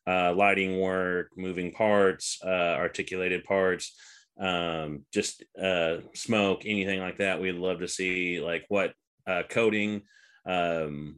uh, 0.08 0.34
lighting 0.34 0.80
work, 0.80 1.30
moving 1.36 1.72
parts, 1.72 2.40
uh, 2.44 2.76
articulated 2.78 3.44
parts 3.44 3.94
um, 4.40 5.06
just 5.14 5.44
uh, 5.62 5.98
smoke, 6.16 6.62
anything 6.66 7.00
like 7.00 7.18
that. 7.18 7.42
We'd 7.42 7.56
love 7.56 7.80
to 7.80 7.88
see 7.88 8.40
like 8.40 8.66
what 8.70 8.94
uh, 9.28 9.44
coating, 9.50 10.04
um, 10.46 11.18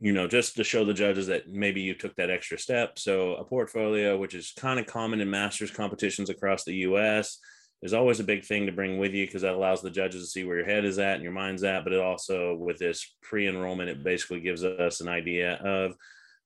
you 0.00 0.12
know, 0.12 0.28
just 0.28 0.56
to 0.56 0.64
show 0.64 0.84
the 0.84 0.94
judges 0.94 1.26
that 1.28 1.48
maybe 1.48 1.80
you 1.80 1.94
took 1.94 2.14
that 2.16 2.30
extra 2.30 2.58
step. 2.58 2.98
So 2.98 3.34
a 3.36 3.44
portfolio, 3.44 4.18
which 4.18 4.34
is 4.34 4.52
kind 4.56 4.78
of 4.78 4.86
common 4.86 5.20
in 5.20 5.30
masters 5.30 5.70
competitions 5.70 6.28
across 6.28 6.64
the 6.64 6.74
U.S., 6.74 7.38
is 7.82 7.94
always 7.94 8.20
a 8.20 8.24
big 8.24 8.44
thing 8.44 8.66
to 8.66 8.72
bring 8.72 8.98
with 8.98 9.12
you 9.12 9.26
because 9.26 9.42
that 9.42 9.54
allows 9.54 9.82
the 9.82 9.90
judges 9.90 10.22
to 10.22 10.30
see 10.30 10.44
where 10.44 10.56
your 10.56 10.66
head 10.66 10.84
is 10.84 10.98
at 10.98 11.14
and 11.14 11.22
your 11.22 11.32
mind's 11.32 11.64
at. 11.64 11.84
But 11.84 11.92
it 11.92 12.00
also, 12.00 12.54
with 12.54 12.78
this 12.78 13.14
pre-enrollment, 13.22 13.90
it 13.90 14.02
basically 14.02 14.40
gives 14.40 14.64
us 14.64 15.00
an 15.00 15.08
idea 15.08 15.54
of 15.54 15.94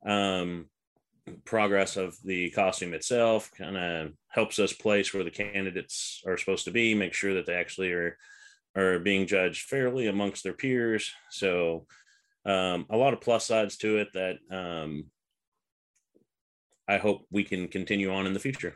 um, 0.05 0.67
progress 1.45 1.97
of 1.97 2.17
the 2.25 2.51
costume 2.51 2.95
itself 2.95 3.51
kind 3.57 3.77
of 3.77 4.13
helps 4.29 4.59
us 4.59 4.73
place 4.73 5.13
where 5.13 5.25
the 5.25 5.31
candidates 5.31 6.23
are 6.27 6.37
supposed 6.37 6.65
to 6.65 6.71
be 6.71 6.95
make 6.95 7.13
sure 7.13 7.35
that 7.35 7.47
they 7.47 7.55
actually 7.55 7.93
are 7.93 8.17
are 8.77 8.99
being 8.99 9.27
judged 9.27 9.63
fairly 9.63 10.07
amongst 10.07 10.43
their 10.43 10.53
peers 10.53 11.13
so 11.31 11.87
um, 12.47 12.87
a 12.91 12.97
lot 12.97 13.13
of 13.13 13.21
plus 13.21 13.47
sides 13.47 13.77
to 13.77 13.99
it 13.99 14.09
that 14.15 14.39
um, 14.51 15.05
i 16.89 16.97
hope 16.97 17.27
we 17.31 17.45
can 17.45 17.69
continue 17.69 18.13
on 18.13 18.27
in 18.27 18.33
the 18.33 18.41
future 18.41 18.75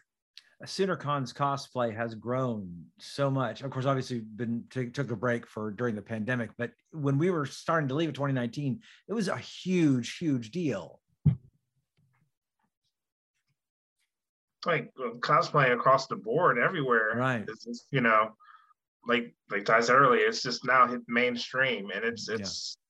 SoonerCon's 0.63 1.33
cosplay 1.33 1.95
has 1.95 2.15
grown 2.15 2.87
so 2.99 3.31
much. 3.31 3.61
Of 3.61 3.71
course, 3.71 3.85
obviously, 3.85 4.21
been 4.21 4.65
t- 4.71 4.89
took 4.89 5.11
a 5.11 5.17
break 5.17 5.47
for 5.47 5.71
during 5.71 5.95
the 5.95 6.01
pandemic, 6.01 6.53
but 6.57 6.71
when 6.93 7.19
we 7.19 7.31
were 7.31 7.45
starting 7.45 7.89
to 7.89 7.95
leave 7.95 8.09
in 8.09 8.15
2019, 8.15 8.81
it 9.09 9.13
was 9.13 9.29
a 9.29 9.37
huge, 9.37 10.17
huge 10.17 10.53
deal. 10.53 11.01
like 14.67 14.93
cosplay 15.21 15.73
across 15.73 16.07
the 16.07 16.17
board 16.17 16.59
everywhere. 16.59 17.15
Right. 17.17 17.45
It's 17.47 17.65
just, 17.65 17.87
you 17.91 18.01
know, 18.01 18.31
like 19.07 19.35
like 19.51 19.65
Ty 19.65 19.81
said 19.81 19.97
earlier, 19.97 20.27
it's 20.27 20.43
just 20.43 20.65
now 20.65 20.87
hit 20.87 21.03
mainstream 21.07 21.91
and 21.95 22.05
it's 22.05 22.29
it's 22.29 22.77
yeah. 22.77 22.84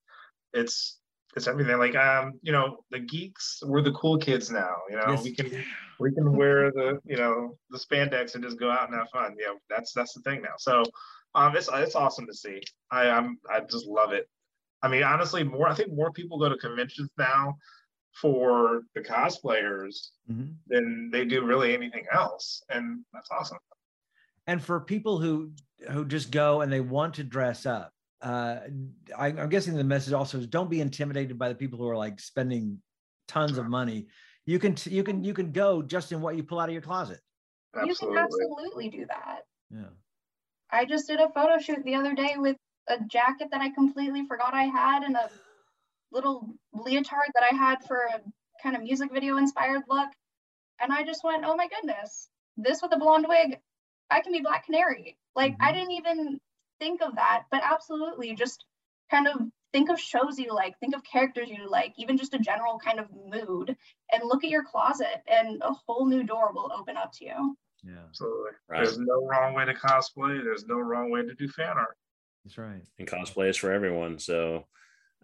It's 0.54 0.98
it's 1.36 1.48
everything. 1.48 1.78
Like 1.78 1.96
um, 1.96 2.34
you 2.42 2.52
know, 2.52 2.78
the 2.90 3.00
geeks, 3.00 3.62
we're 3.64 3.82
the 3.82 3.92
cool 3.92 4.18
kids 4.18 4.50
now. 4.50 4.76
You 4.88 4.96
know, 4.96 5.10
yes. 5.10 5.24
we 5.24 5.34
can 5.34 5.64
we 6.00 6.12
can 6.12 6.36
wear 6.36 6.70
the 6.70 7.00
you 7.04 7.16
know 7.16 7.58
the 7.70 7.78
spandex 7.78 8.34
and 8.34 8.44
just 8.44 8.58
go 8.58 8.70
out 8.70 8.88
and 8.88 8.98
have 8.98 9.10
fun. 9.10 9.34
Yeah, 9.38 9.54
that's 9.68 9.92
that's 9.92 10.14
the 10.14 10.22
thing 10.22 10.42
now. 10.42 10.54
So 10.58 10.84
um, 11.34 11.56
it's 11.56 11.68
it's 11.72 11.96
awesome 11.96 12.26
to 12.26 12.34
see. 12.34 12.62
I 12.90 13.10
I'm 13.10 13.38
I 13.50 13.60
just 13.60 13.86
love 13.86 14.12
it. 14.12 14.28
I 14.82 14.88
mean, 14.88 15.02
honestly, 15.02 15.44
more 15.44 15.68
I 15.68 15.74
think 15.74 15.92
more 15.92 16.12
people 16.12 16.38
go 16.38 16.48
to 16.48 16.56
conventions 16.56 17.10
now 17.18 17.56
for 18.20 18.82
the 18.94 19.00
cosplayers 19.00 20.10
mm-hmm. 20.30 20.52
than 20.68 21.10
they 21.10 21.24
do 21.24 21.44
really 21.44 21.74
anything 21.74 22.04
else 22.12 22.62
and 22.68 23.04
that's 23.12 23.28
awesome 23.30 23.58
and 24.46 24.62
for 24.62 24.80
people 24.80 25.18
who 25.18 25.50
who 25.90 26.04
just 26.04 26.30
go 26.30 26.60
and 26.60 26.72
they 26.72 26.80
want 26.80 27.14
to 27.14 27.24
dress 27.24 27.66
up 27.66 27.92
uh, 28.24 28.60
I, 29.16 29.28
am 29.28 29.48
guessing 29.48 29.76
the 29.76 29.84
message 29.84 30.12
also 30.12 30.38
is 30.38 30.46
don't 30.46 30.70
be 30.70 30.80
intimidated 30.80 31.38
by 31.38 31.48
the 31.48 31.54
people 31.54 31.78
who 31.78 31.88
are 31.88 31.96
like 31.96 32.18
spending 32.18 32.80
tons 33.28 33.58
of 33.58 33.66
money 33.66 34.06
you 34.46 34.58
can 34.58 34.76
you 34.84 35.02
can 35.02 35.22
you 35.24 35.34
can 35.34 35.52
go 35.52 35.82
just 35.82 36.12
in 36.12 36.20
what 36.20 36.37
you 36.37 36.42
pull 36.42 36.58
out 36.58 36.68
of 36.68 36.72
your 36.72 36.82
closet 36.82 37.20
absolutely. 37.74 38.06
you 38.06 38.14
can 38.14 38.24
absolutely 38.24 38.88
do 38.90 39.06
that 39.06 39.40
yeah 39.70 39.92
i 40.70 40.84
just 40.84 41.06
did 41.06 41.20
a 41.20 41.28
photo 41.30 41.58
shoot 41.58 41.82
the 41.84 41.94
other 41.94 42.14
day 42.14 42.34
with 42.37 42.56
a 42.88 42.98
jacket 43.06 43.48
that 43.50 43.60
i 43.60 43.70
completely 43.70 44.26
forgot 44.26 44.52
i 44.52 44.64
had 44.64 45.02
and 45.02 45.16
a 45.16 45.30
little 46.14 46.54
leotard 46.72 47.30
that 47.34 47.44
I 47.50 47.54
had 47.54 47.84
for 47.84 47.96
a 47.96 48.20
kind 48.62 48.76
of 48.76 48.82
music 48.82 49.12
video 49.12 49.37
inspired 49.37 49.82
look. 49.88 50.08
And 50.80 50.92
I 50.92 51.04
just 51.04 51.22
went, 51.24 51.44
oh 51.44 51.56
my 51.56 51.68
goodness, 51.68 52.28
this 52.56 52.80
with 52.80 52.94
a 52.94 52.98
blonde 52.98 53.26
wig, 53.28 53.58
I 54.10 54.20
can 54.20 54.32
be 54.32 54.40
Black 54.40 54.64
Canary. 54.64 55.18
Like 55.37 55.52
mm-hmm. 55.52 55.64
I 55.64 55.72
didn't 55.72 55.92
even 55.92 56.38
think 56.84 57.00
of 57.00 57.14
that, 57.16 57.44
but 57.50 57.62
absolutely 57.64 58.34
just 58.34 58.66
kind 59.10 59.26
of 59.26 59.40
think 59.72 59.88
of 59.88 59.98
shows 59.98 60.38
you 60.38 60.54
like, 60.54 60.78
think 60.78 60.94
of 60.94 61.02
characters 61.02 61.48
you 61.48 61.68
like, 61.68 61.94
even 61.96 62.18
just 62.18 62.34
a 62.34 62.38
general 62.38 62.78
kind 62.78 63.00
of 63.00 63.06
mood, 63.10 63.74
and 64.12 64.22
look 64.24 64.44
at 64.44 64.50
your 64.50 64.64
closet, 64.64 65.22
and 65.26 65.62
a 65.62 65.72
whole 65.72 66.06
new 66.06 66.22
door 66.22 66.52
will 66.52 66.70
open 66.78 66.96
up 66.96 67.10
to 67.14 67.24
you. 67.24 67.56
Yeah, 67.82 68.04
absolutely. 68.06 68.50
Right. 68.68 68.84
There's 68.84 68.98
no 68.98 69.26
wrong 69.26 69.54
way 69.54 69.64
to 69.64 69.74
cosplay. 69.74 70.44
There's 70.44 70.66
no 70.66 70.78
wrong 70.78 71.10
way 71.10 71.22
to 71.22 71.34
do 71.34 71.48
fan 71.48 71.76
art. 71.76 71.96
That's 72.44 72.58
right. 72.58 72.82
And 72.98 73.08
cosplay 73.08 73.48
is 73.48 73.56
for 73.56 73.72
everyone. 73.72 74.18
So, 74.18 74.66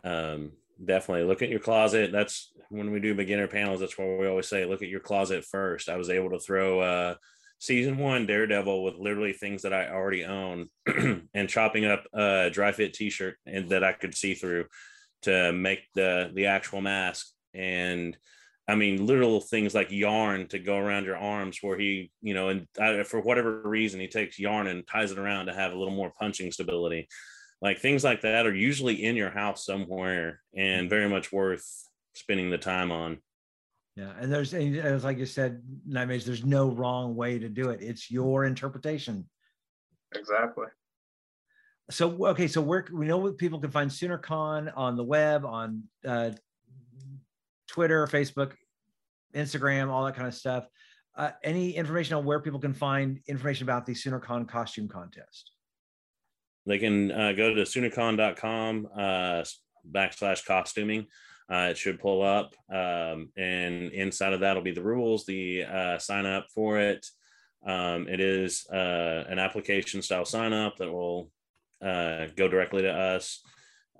um, 0.02 0.52
definitely 0.82 1.24
look 1.24 1.42
at 1.42 1.50
your 1.50 1.60
closet. 1.60 2.10
That's 2.10 2.52
when 2.70 2.90
we 2.90 3.00
do 3.00 3.14
beginner 3.14 3.48
panels. 3.48 3.80
That's 3.80 3.98
why 3.98 4.16
we 4.18 4.26
always 4.26 4.48
say, 4.48 4.64
look 4.64 4.82
at 4.82 4.88
your 4.88 5.00
closet 5.00 5.44
first. 5.44 5.90
I 5.90 5.96
was 5.96 6.08
able 6.08 6.30
to 6.30 6.38
throw 6.38 6.80
uh, 6.80 7.14
season 7.60 7.98
one 7.98 8.26
Daredevil 8.26 8.82
with 8.82 8.96
literally 8.96 9.34
things 9.34 9.62
that 9.62 9.74
I 9.74 9.90
already 9.90 10.24
own 10.24 10.68
and 11.34 11.48
chopping 11.48 11.84
up 11.84 12.04
a 12.12 12.50
dry 12.50 12.72
fit 12.72 12.94
t-shirt 12.94 13.36
and 13.46 13.68
that 13.68 13.84
I 13.84 13.92
could 13.92 14.14
see 14.14 14.34
through 14.34 14.64
to 15.22 15.52
make 15.52 15.80
the, 15.94 16.32
the 16.34 16.46
actual 16.46 16.80
mask. 16.80 17.26
And 17.54 18.16
I 18.66 18.76
mean, 18.76 19.04
literal 19.04 19.40
things 19.40 19.74
like 19.74 19.90
yarn 19.90 20.48
to 20.48 20.58
go 20.58 20.78
around 20.78 21.04
your 21.04 21.18
arms 21.18 21.58
where 21.60 21.78
he, 21.78 22.10
you 22.22 22.32
know, 22.32 22.48
and 22.48 22.66
uh, 22.80 23.04
for 23.04 23.20
whatever 23.20 23.60
reason, 23.62 24.00
he 24.00 24.08
takes 24.08 24.38
yarn 24.38 24.66
and 24.66 24.86
ties 24.86 25.12
it 25.12 25.18
around 25.18 25.46
to 25.46 25.52
have 25.52 25.72
a 25.72 25.78
little 25.78 25.94
more 25.94 26.12
punching 26.18 26.52
stability. 26.52 27.08
Like 27.60 27.78
things 27.78 28.02
like 28.02 28.22
that 28.22 28.46
are 28.46 28.54
usually 28.54 29.04
in 29.04 29.16
your 29.16 29.30
house 29.30 29.66
somewhere 29.66 30.40
and 30.56 30.88
very 30.88 31.10
much 31.10 31.30
worth 31.30 31.66
spending 32.14 32.48
the 32.48 32.58
time 32.58 32.90
on 32.90 33.18
yeah 33.96 34.12
and 34.20 34.32
there's 34.32 34.54
as 34.54 35.04
like 35.04 35.18
you 35.18 35.26
said 35.26 35.62
Nightmage, 35.88 36.24
there's 36.24 36.44
no 36.44 36.70
wrong 36.70 37.14
way 37.14 37.38
to 37.38 37.48
do 37.48 37.70
it. 37.70 37.80
It's 37.82 38.10
your 38.10 38.44
interpretation. 38.44 39.28
Exactly. 40.14 40.66
So 41.90 42.26
okay 42.28 42.46
so 42.46 42.60
where 42.60 42.86
we 42.92 43.06
know 43.06 43.32
people 43.32 43.60
can 43.60 43.70
find 43.70 43.90
SoonerCon 43.90 44.72
on 44.76 44.96
the 44.96 45.04
web 45.04 45.44
on 45.44 45.84
uh, 46.06 46.30
twitter 47.68 48.06
facebook 48.06 48.52
instagram 49.34 49.88
all 49.88 50.04
that 50.04 50.14
kind 50.14 50.28
of 50.28 50.34
stuff. 50.34 50.66
Uh, 51.16 51.30
any 51.42 51.72
information 51.72 52.16
on 52.16 52.24
where 52.24 52.40
people 52.40 52.60
can 52.60 52.72
find 52.72 53.20
information 53.26 53.64
about 53.64 53.84
the 53.84 53.92
SoonerCon 53.92 54.48
costume 54.48 54.88
contest? 54.88 55.52
They 56.66 56.78
can 56.78 57.10
uh, 57.10 57.32
go 57.32 57.54
to 57.54 57.62
SoonerCon.com 57.62 58.88
uh, 58.96 59.44
backslash 59.90 60.44
costuming. 60.46 61.06
Uh, 61.50 61.68
it 61.70 61.76
should 61.76 61.98
pull 61.98 62.22
up, 62.22 62.54
um, 62.72 63.28
and 63.36 63.90
inside 63.90 64.32
of 64.32 64.40
that 64.40 64.54
will 64.54 64.62
be 64.62 64.70
the 64.70 64.82
rules, 64.82 65.26
the 65.26 65.64
uh, 65.64 65.98
sign 65.98 66.24
up 66.24 66.46
for 66.54 66.78
it. 66.78 67.04
Um, 67.66 68.06
it 68.08 68.20
is 68.20 68.66
uh, 68.72 69.24
an 69.28 69.40
application 69.40 70.00
style 70.00 70.24
sign 70.24 70.52
up 70.52 70.76
that 70.76 70.92
will 70.92 71.30
uh, 71.84 72.26
go 72.36 72.46
directly 72.46 72.82
to 72.82 72.92
us. 72.92 73.42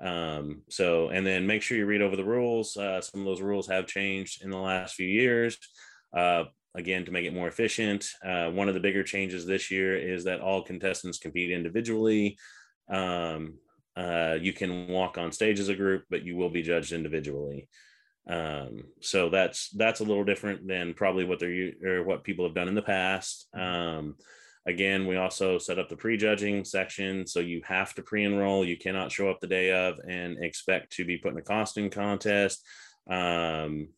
Um, 0.00 0.62
so, 0.70 1.08
and 1.08 1.26
then 1.26 1.46
make 1.46 1.62
sure 1.62 1.76
you 1.76 1.86
read 1.86 2.02
over 2.02 2.14
the 2.14 2.24
rules. 2.24 2.76
Uh, 2.76 3.00
some 3.00 3.20
of 3.20 3.26
those 3.26 3.42
rules 3.42 3.66
have 3.66 3.86
changed 3.86 4.44
in 4.44 4.50
the 4.50 4.56
last 4.56 4.94
few 4.94 5.08
years. 5.08 5.58
Uh, 6.16 6.44
again 6.76 7.04
to 7.04 7.10
make 7.10 7.26
it 7.26 7.34
more 7.34 7.48
efficient. 7.48 8.06
One 8.22 8.68
of 8.68 8.74
the 8.74 8.80
bigger 8.80 9.02
changes 9.02 9.44
this 9.44 9.72
year 9.72 9.96
is 9.96 10.22
that 10.24 10.40
all 10.40 10.62
contestants 10.62 11.18
compete 11.18 11.50
individually. 11.50 12.38
Um, 12.88 13.54
uh, 14.00 14.38
you 14.40 14.52
can 14.52 14.88
walk 14.88 15.18
on 15.18 15.30
stage 15.30 15.60
as 15.60 15.68
a 15.68 15.74
group, 15.74 16.04
but 16.08 16.24
you 16.24 16.34
will 16.34 16.48
be 16.48 16.62
judged 16.62 16.92
individually. 16.92 17.68
Um, 18.26 18.84
so 19.00 19.28
that's 19.28 19.68
that's 19.70 20.00
a 20.00 20.04
little 20.04 20.24
different 20.24 20.66
than 20.66 20.94
probably 20.94 21.24
what 21.24 21.38
they're 21.38 21.72
or 21.84 22.04
what 22.04 22.24
people 22.24 22.46
have 22.46 22.54
done 22.54 22.68
in 22.68 22.74
the 22.74 22.82
past. 22.82 23.46
Um, 23.54 24.16
again, 24.66 25.06
we 25.06 25.16
also 25.16 25.58
set 25.58 25.78
up 25.78 25.88
the 25.88 25.96
pre-judging 25.96 26.64
section, 26.64 27.26
so 27.26 27.40
you 27.40 27.60
have 27.66 27.92
to 27.94 28.02
pre-enroll. 28.02 28.64
You 28.64 28.78
cannot 28.78 29.12
show 29.12 29.28
up 29.28 29.40
the 29.40 29.46
day 29.46 29.72
of 29.72 29.98
and 30.08 30.42
expect 30.42 30.92
to 30.94 31.04
be 31.04 31.18
put 31.18 31.32
in 31.32 31.38
a 31.38 31.42
costume 31.42 31.90
contest. 31.90 32.64
Um, 33.10 33.88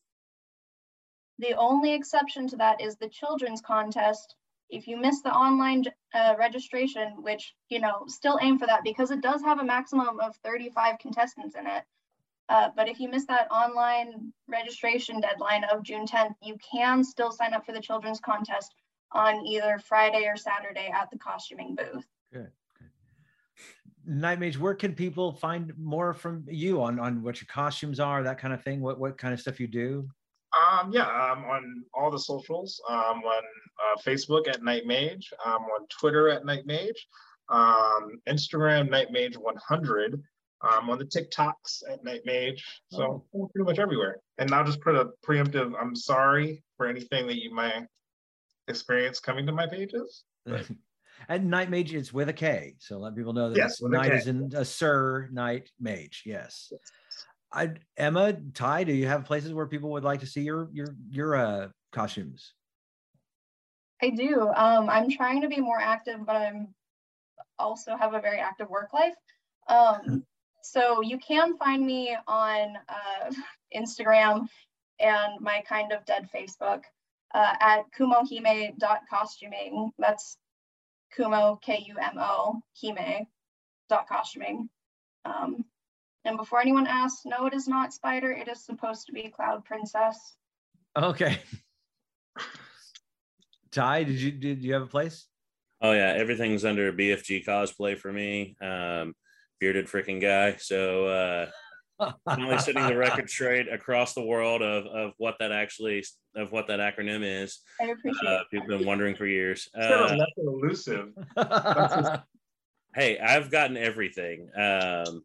the 1.39 1.55
only 1.55 1.93
exception 1.93 2.49
to 2.49 2.57
that 2.57 2.81
is 2.81 2.97
the 2.97 3.09
children's 3.09 3.61
contest. 3.61 4.35
If 4.73 4.89
you 4.89 4.97
miss 4.97 5.21
the 5.21 5.33
online 5.33 5.85
uh, 6.15 6.35
registration, 6.39 7.23
which, 7.23 7.55
you 7.69 7.79
know, 7.79 8.05
still 8.09 8.39
aim 8.41 8.59
for 8.59 8.67
that 8.67 8.83
because 8.83 9.11
it 9.11 9.21
does 9.21 9.43
have 9.43 9.61
a 9.61 9.65
maximum 9.65 10.19
of 10.19 10.35
35 10.45 10.99
contestants 10.99 11.55
in 11.55 11.67
it. 11.67 11.85
Uh, 12.49 12.71
but 12.75 12.89
if 12.89 12.99
you 12.99 13.09
miss 13.09 13.27
that 13.27 13.51
online 13.51 14.33
registration 14.49 15.21
deadline 15.21 15.65
of 15.65 15.83
June 15.83 16.07
10th, 16.07 16.35
you 16.43 16.57
can 16.59 17.05
still 17.05 17.31
sign 17.31 17.55
up 17.55 17.65
for 17.65 17.73
the 17.73 17.81
children's 17.81 18.21
contest 18.21 18.75
on 19.13 19.47
either 19.47 19.79
Friday 19.79 20.27
or 20.27 20.37
Saturday 20.37 20.91
at 20.93 21.11
the 21.11 21.19
costuming 21.19 21.75
booth. 21.75 22.07
Good. 22.33 22.51
Night 24.05 24.41
Mage, 24.41 24.59
where 24.59 24.75
can 24.75 24.95
people 24.95 25.33
find 25.33 25.73
more 25.79 26.13
from 26.13 26.45
you 26.49 26.83
on, 26.83 26.99
on 26.99 27.23
what 27.23 27.41
your 27.41 27.47
costumes 27.47 28.01
are, 28.01 28.23
that 28.23 28.39
kind 28.39 28.53
of 28.53 28.63
thing? 28.63 28.81
What 28.81 28.99
what 28.99 29.17
kind 29.17 29.33
of 29.33 29.41
stuff 29.41 29.61
you 29.61 29.69
do? 29.69 30.09
Um, 30.53 30.93
yeah, 30.93 31.07
I'm 31.07 31.45
on 31.45 31.85
all 31.95 32.11
the 32.11 32.19
socials. 32.19 32.81
Um, 32.89 33.23
on 33.23 33.43
uh, 33.43 34.01
Facebook 34.07 34.49
at 34.49 34.63
Night 34.63 34.87
Mage. 34.87 35.33
I'm 35.45 35.63
on 35.63 35.87
Twitter 35.89 36.29
at 36.29 36.45
Night 36.45 36.67
Mage. 36.67 37.07
Um, 37.49 38.21
Instagram 38.29 38.91
Night 38.91 39.11
Mage 39.11 39.37
100. 39.37 40.23
I'm 40.63 40.91
on 40.91 40.99
the 40.99 41.05
TikToks 41.05 41.83
at 41.91 42.05
Night 42.05 42.23
Mage. 42.25 42.65
So 42.91 43.25
oh. 43.35 43.51
pretty 43.55 43.65
much 43.65 43.79
everywhere. 43.79 44.19
And 44.39 44.53
I'll 44.53 44.65
just 44.65 44.81
put 44.81 44.95
a 44.95 45.11
preemptive. 45.27 45.73
I'm 45.81 45.97
sorry 45.97 46.63
for 46.77 46.87
anything 46.87 47.27
that 47.27 47.43
you 47.43 47.55
might 47.55 47.87
experience 48.69 49.21
coming 49.21 49.47
to 49.47 49.53
my 49.53 49.67
pages. 49.67 50.25
and 51.29 51.51
Night 51.51 51.71
Mage 51.71 51.95
is 51.95 52.13
with 52.13 52.29
a 52.29 52.33
K. 52.33 52.75
So 52.79 52.99
let 52.99 53.17
people 53.17 53.33
know 53.33 53.49
that 53.51 53.57
yes, 53.57 53.81
Night 53.83 54.13
is 54.13 54.29
in 54.29 54.53
a 54.55 54.65
Sir 54.65 55.29
Night 55.33 55.71
Mage. 55.81 56.23
Yes. 56.25 56.69
yes. 56.71 56.81
I 57.53 57.75
Emma, 57.97 58.33
Ty, 58.55 58.85
do 58.85 58.93
you 58.93 59.07
have 59.07 59.25
places 59.25 59.53
where 59.53 59.67
people 59.67 59.91
would 59.91 60.05
like 60.05 60.21
to 60.21 60.27
see 60.27 60.43
your 60.43 60.69
your 60.73 60.97
your 61.11 61.37
uh 61.37 61.69
costumes? 61.93 62.55
I 64.03 64.11
do. 64.11 64.51
Um, 64.55 64.91
I'm 64.91 65.11
trying 65.11 65.43
to 65.43 65.49
be 65.49 65.61
more 65.61 65.79
active, 65.81 66.27
but 66.27 66.35
I'm 66.35 66.75
also 67.59 67.97
have 67.97 68.15
a 68.15 68.21
very 68.21 68.41
active 68.41 68.69
work 68.69 68.93
life. 68.93 69.15
Um, 69.69 70.25
so 70.63 71.03
you 71.03 71.19
can 71.19 71.57
find 71.57 71.87
me 71.87 72.17
on 72.27 72.77
uh, 72.89 73.33
Instagram 73.77 74.49
and 74.99 75.41
my 75.41 75.63
kind 75.69 75.93
of 75.93 76.05
dead 76.05 76.29
Facebook 76.35 76.83
uh, 77.35 77.55
at 77.61 77.85
kumohime.costuming. 77.99 79.91
That's 79.99 80.37
Kumo, 81.17 81.61
K 81.63 81.85
U 81.89 81.97
M 82.01 82.19
O, 82.19 82.61
Hime, 82.81 83.27
dot 83.89 84.09
costuming. 84.09 84.69
Um, 85.25 85.65
and 86.25 86.37
before 86.37 86.61
anyone 86.61 86.87
asks, 86.87 87.23
no, 87.25 87.47
it 87.47 87.55
is 87.55 87.67
not 87.67 87.93
Spider. 87.93 88.31
It 88.31 88.49
is 88.49 88.65
supposed 88.65 89.07
to 89.07 89.13
be 89.13 89.29
Cloud 89.29 89.65
Princess. 89.65 90.37
Okay. 90.97 91.39
Ty, 93.73 94.05
did 94.05 94.21
you 94.21 94.31
did 94.31 94.63
you 94.63 94.75
have 94.75 94.83
a 94.83 94.87
place? 94.87 95.27
Oh 95.81 95.93
yeah, 95.93 96.13
everything's 96.15 96.65
under 96.65 96.93
BFG 96.93 97.45
cosplay 97.45 97.97
for 97.97 98.13
me. 98.13 98.57
Um, 98.61 99.15
bearded 99.59 99.87
freaking 99.87 100.21
guy. 100.21 100.57
So 100.59 101.07
uh, 101.07 102.11
finally 102.25 102.59
setting 102.59 102.87
the 102.87 102.97
record 102.97 103.29
straight 103.31 103.73
across 103.73 104.15
the 104.15 104.25
world 104.25 104.63
of, 104.63 104.87
of 104.87 105.13
what 105.19 105.37
that 105.41 105.51
actually 105.51 106.05
of 106.37 106.53
what 106.53 106.67
that 106.69 106.81
acronym 106.81 107.23
is. 107.25 107.61
I 107.81 107.87
appreciate 107.87 108.29
uh, 108.29 108.43
People 108.51 108.71
have 108.71 108.79
been 108.79 108.87
wondering 108.87 109.17
for 109.17 109.27
years. 109.27 109.69
Uh, 109.75 110.17
elusive. 110.37 111.09
hey, 112.95 113.19
I've 113.19 113.51
gotten 113.51 113.77
everything. 113.77 114.51
Um, 114.55 115.25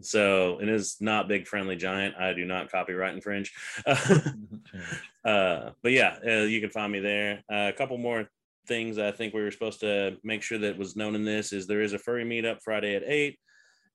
so 0.00 0.58
it 0.60 0.68
is 0.68 0.96
not 1.00 1.28
big 1.28 1.46
friendly 1.46 1.76
giant. 1.76 2.16
I 2.16 2.32
do 2.32 2.44
not 2.44 2.70
copyright 2.70 3.14
infringe. 3.14 3.52
uh, 3.86 5.70
but 5.82 5.92
yeah, 5.92 6.16
uh, 6.26 6.42
you 6.42 6.60
can 6.60 6.70
find 6.70 6.92
me 6.92 7.00
there. 7.00 7.42
Uh, 7.50 7.68
a 7.68 7.72
couple 7.72 7.98
more 7.98 8.28
things 8.66 8.98
I 8.98 9.10
think 9.10 9.34
we 9.34 9.42
were 9.42 9.50
supposed 9.50 9.80
to 9.80 10.16
make 10.24 10.42
sure 10.42 10.58
that 10.58 10.78
was 10.78 10.96
known 10.96 11.14
in 11.14 11.24
this 11.24 11.52
is 11.52 11.66
there 11.66 11.82
is 11.82 11.92
a 11.92 11.98
furry 11.98 12.24
meetup 12.24 12.62
Friday 12.62 12.94
at 12.94 13.02
eight. 13.04 13.38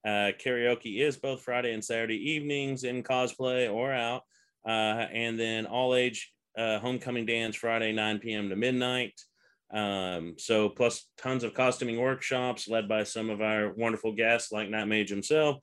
Uh, 0.06 0.32
karaoke 0.44 1.02
is 1.02 1.18
both 1.18 1.42
Friday 1.42 1.74
and 1.74 1.84
Saturday 1.84 2.32
evenings 2.32 2.84
in 2.84 3.04
cosplay 3.04 3.72
or 3.72 3.92
out. 3.92 4.24
Uh, 4.66 5.08
and 5.12 5.40
then 5.40 5.66
all 5.66 5.96
age 5.96 6.32
uh, 6.58 6.80
homecoming 6.80 7.26
dance 7.26 7.56
Friday, 7.56 7.92
9 7.92 8.20
p.m. 8.20 8.50
to 8.50 8.56
midnight. 8.56 9.14
Um, 9.72 10.36
so, 10.38 10.70
plus 10.70 11.08
tons 11.18 11.44
of 11.44 11.54
costuming 11.54 12.00
workshops 12.00 12.68
led 12.68 12.88
by 12.88 13.04
some 13.04 13.30
of 13.30 13.42
our 13.42 13.74
wonderful 13.74 14.14
guests, 14.14 14.52
like 14.52 14.70
Night 14.70 14.88
Mage 14.88 15.10
himself, 15.10 15.58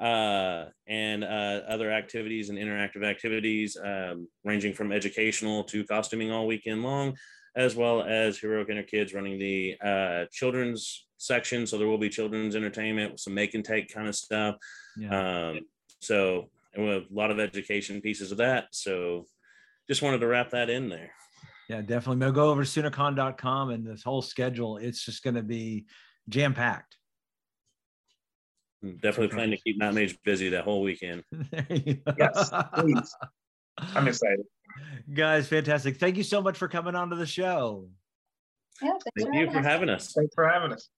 uh, 0.00 0.66
and 0.86 1.22
uh, 1.22 1.60
other 1.68 1.92
activities 1.92 2.48
and 2.48 2.58
interactive 2.58 3.04
activities, 3.04 3.76
um, 3.82 4.28
ranging 4.44 4.72
from 4.72 4.92
educational 4.92 5.64
to 5.64 5.84
costuming 5.84 6.30
all 6.30 6.46
weekend 6.46 6.82
long, 6.82 7.16
as 7.54 7.76
well 7.76 8.02
as 8.02 8.38
Heroic 8.38 8.70
Inner 8.70 8.82
Kids 8.82 9.12
running 9.12 9.38
the 9.38 9.76
uh, 9.84 10.24
children's 10.32 11.06
section. 11.18 11.66
So 11.66 11.76
there 11.76 11.88
will 11.88 11.98
be 11.98 12.08
children's 12.08 12.56
entertainment, 12.56 13.12
with 13.12 13.20
some 13.20 13.34
make 13.34 13.54
and 13.54 13.64
take 13.64 13.92
kind 13.92 14.08
of 14.08 14.16
stuff. 14.16 14.56
Yeah. 14.96 15.50
Um, 15.50 15.60
so 16.00 16.48
a 16.76 17.02
lot 17.10 17.30
of 17.30 17.38
education 17.38 18.00
pieces 18.00 18.32
of 18.32 18.38
that. 18.38 18.68
So 18.72 19.26
just 19.88 20.02
wanted 20.02 20.18
to 20.18 20.26
wrap 20.26 20.50
that 20.50 20.70
in 20.70 20.88
there. 20.88 21.12
Yeah, 21.70 21.82
definitely. 21.82 22.16
We'll 22.16 22.32
go 22.32 22.50
over 22.50 22.64
to 22.64 22.68
Soonercon.com 22.68 23.70
and 23.70 23.86
this 23.86 24.02
whole 24.02 24.22
schedule. 24.22 24.78
It's 24.78 25.04
just 25.04 25.22
going 25.22 25.36
to 25.36 25.42
be 25.42 25.86
jam 26.28 26.52
packed. 26.52 26.96
Definitely 28.82 29.28
plan 29.28 29.50
to 29.50 29.56
keep 29.56 29.78
Night 29.78 29.94
Mage 29.94 30.18
busy 30.24 30.48
that 30.48 30.64
whole 30.64 30.82
weekend. 30.82 31.22
yes, 31.70 32.50
please. 32.74 33.14
I'm 33.94 34.08
excited. 34.08 34.46
Guys, 35.14 35.46
fantastic. 35.46 35.98
Thank 35.98 36.16
you 36.16 36.24
so 36.24 36.42
much 36.42 36.58
for 36.58 36.66
coming 36.66 36.96
on 36.96 37.10
to 37.10 37.16
the 37.16 37.24
show. 37.24 37.88
Yeah, 38.82 38.94
thank 39.16 39.32
you 39.32 39.52
for 39.52 39.62
having 39.62 39.90
us. 39.90 40.12
Thanks 40.12 40.34
for 40.34 40.48
having 40.48 40.72
us. 40.72 40.88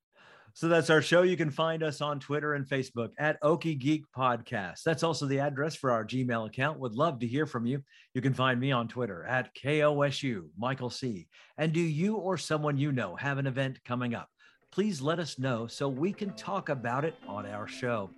So 0.54 0.68
that's 0.68 0.90
our 0.90 1.00
show. 1.00 1.22
You 1.22 1.36
can 1.36 1.50
find 1.50 1.82
us 1.82 2.00
on 2.00 2.20
Twitter 2.20 2.52
and 2.54 2.66
Facebook 2.66 3.10
at 3.18 3.40
Okie 3.42 3.78
Geek 3.78 4.04
Podcast. 4.14 4.82
That's 4.84 5.02
also 5.02 5.26
the 5.26 5.40
address 5.40 5.74
for 5.74 5.90
our 5.90 6.04
Gmail 6.04 6.46
account. 6.46 6.78
Would 6.78 6.94
love 6.94 7.20
to 7.20 7.26
hear 7.26 7.46
from 7.46 7.64
you. 7.64 7.82
You 8.14 8.20
can 8.20 8.34
find 8.34 8.60
me 8.60 8.70
on 8.70 8.86
Twitter 8.86 9.24
at 9.24 9.54
KOSU 9.54 10.48
Michael 10.58 10.90
C. 10.90 11.26
And 11.56 11.72
do 11.72 11.80
you 11.80 12.16
or 12.16 12.36
someone 12.36 12.76
you 12.76 12.92
know 12.92 13.16
have 13.16 13.38
an 13.38 13.46
event 13.46 13.82
coming 13.84 14.14
up? 14.14 14.28
Please 14.70 15.00
let 15.00 15.18
us 15.18 15.38
know 15.38 15.66
so 15.66 15.88
we 15.88 16.12
can 16.12 16.34
talk 16.34 16.68
about 16.68 17.04
it 17.04 17.14
on 17.26 17.46
our 17.46 17.66
show. 17.66 18.10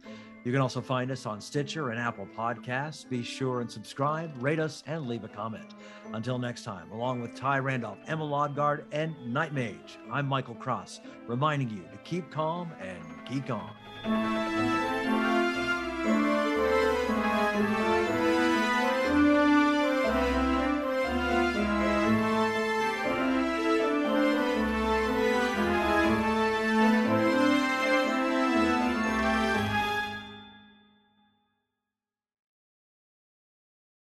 You 0.44 0.52
can 0.52 0.60
also 0.60 0.82
find 0.82 1.10
us 1.10 1.24
on 1.24 1.40
Stitcher 1.40 1.88
and 1.88 1.98
Apple 1.98 2.28
Podcasts. 2.36 3.08
Be 3.08 3.22
sure 3.22 3.62
and 3.62 3.70
subscribe, 3.70 4.30
rate 4.42 4.58
us, 4.58 4.84
and 4.86 5.08
leave 5.08 5.24
a 5.24 5.28
comment. 5.28 5.74
Until 6.12 6.38
next 6.38 6.64
time, 6.64 6.90
along 6.92 7.22
with 7.22 7.34
Ty 7.34 7.60
Randolph, 7.60 7.98
Emma 8.06 8.24
Lodgard, 8.24 8.84
and 8.92 9.16
Night 9.26 9.54
Mage, 9.54 9.98
I'm 10.12 10.26
Michael 10.26 10.54
Cross, 10.54 11.00
reminding 11.26 11.70
you 11.70 11.82
to 11.90 11.98
keep 12.04 12.30
calm 12.30 12.70
and 12.82 13.02
geek 13.26 13.50
on. 13.50 14.43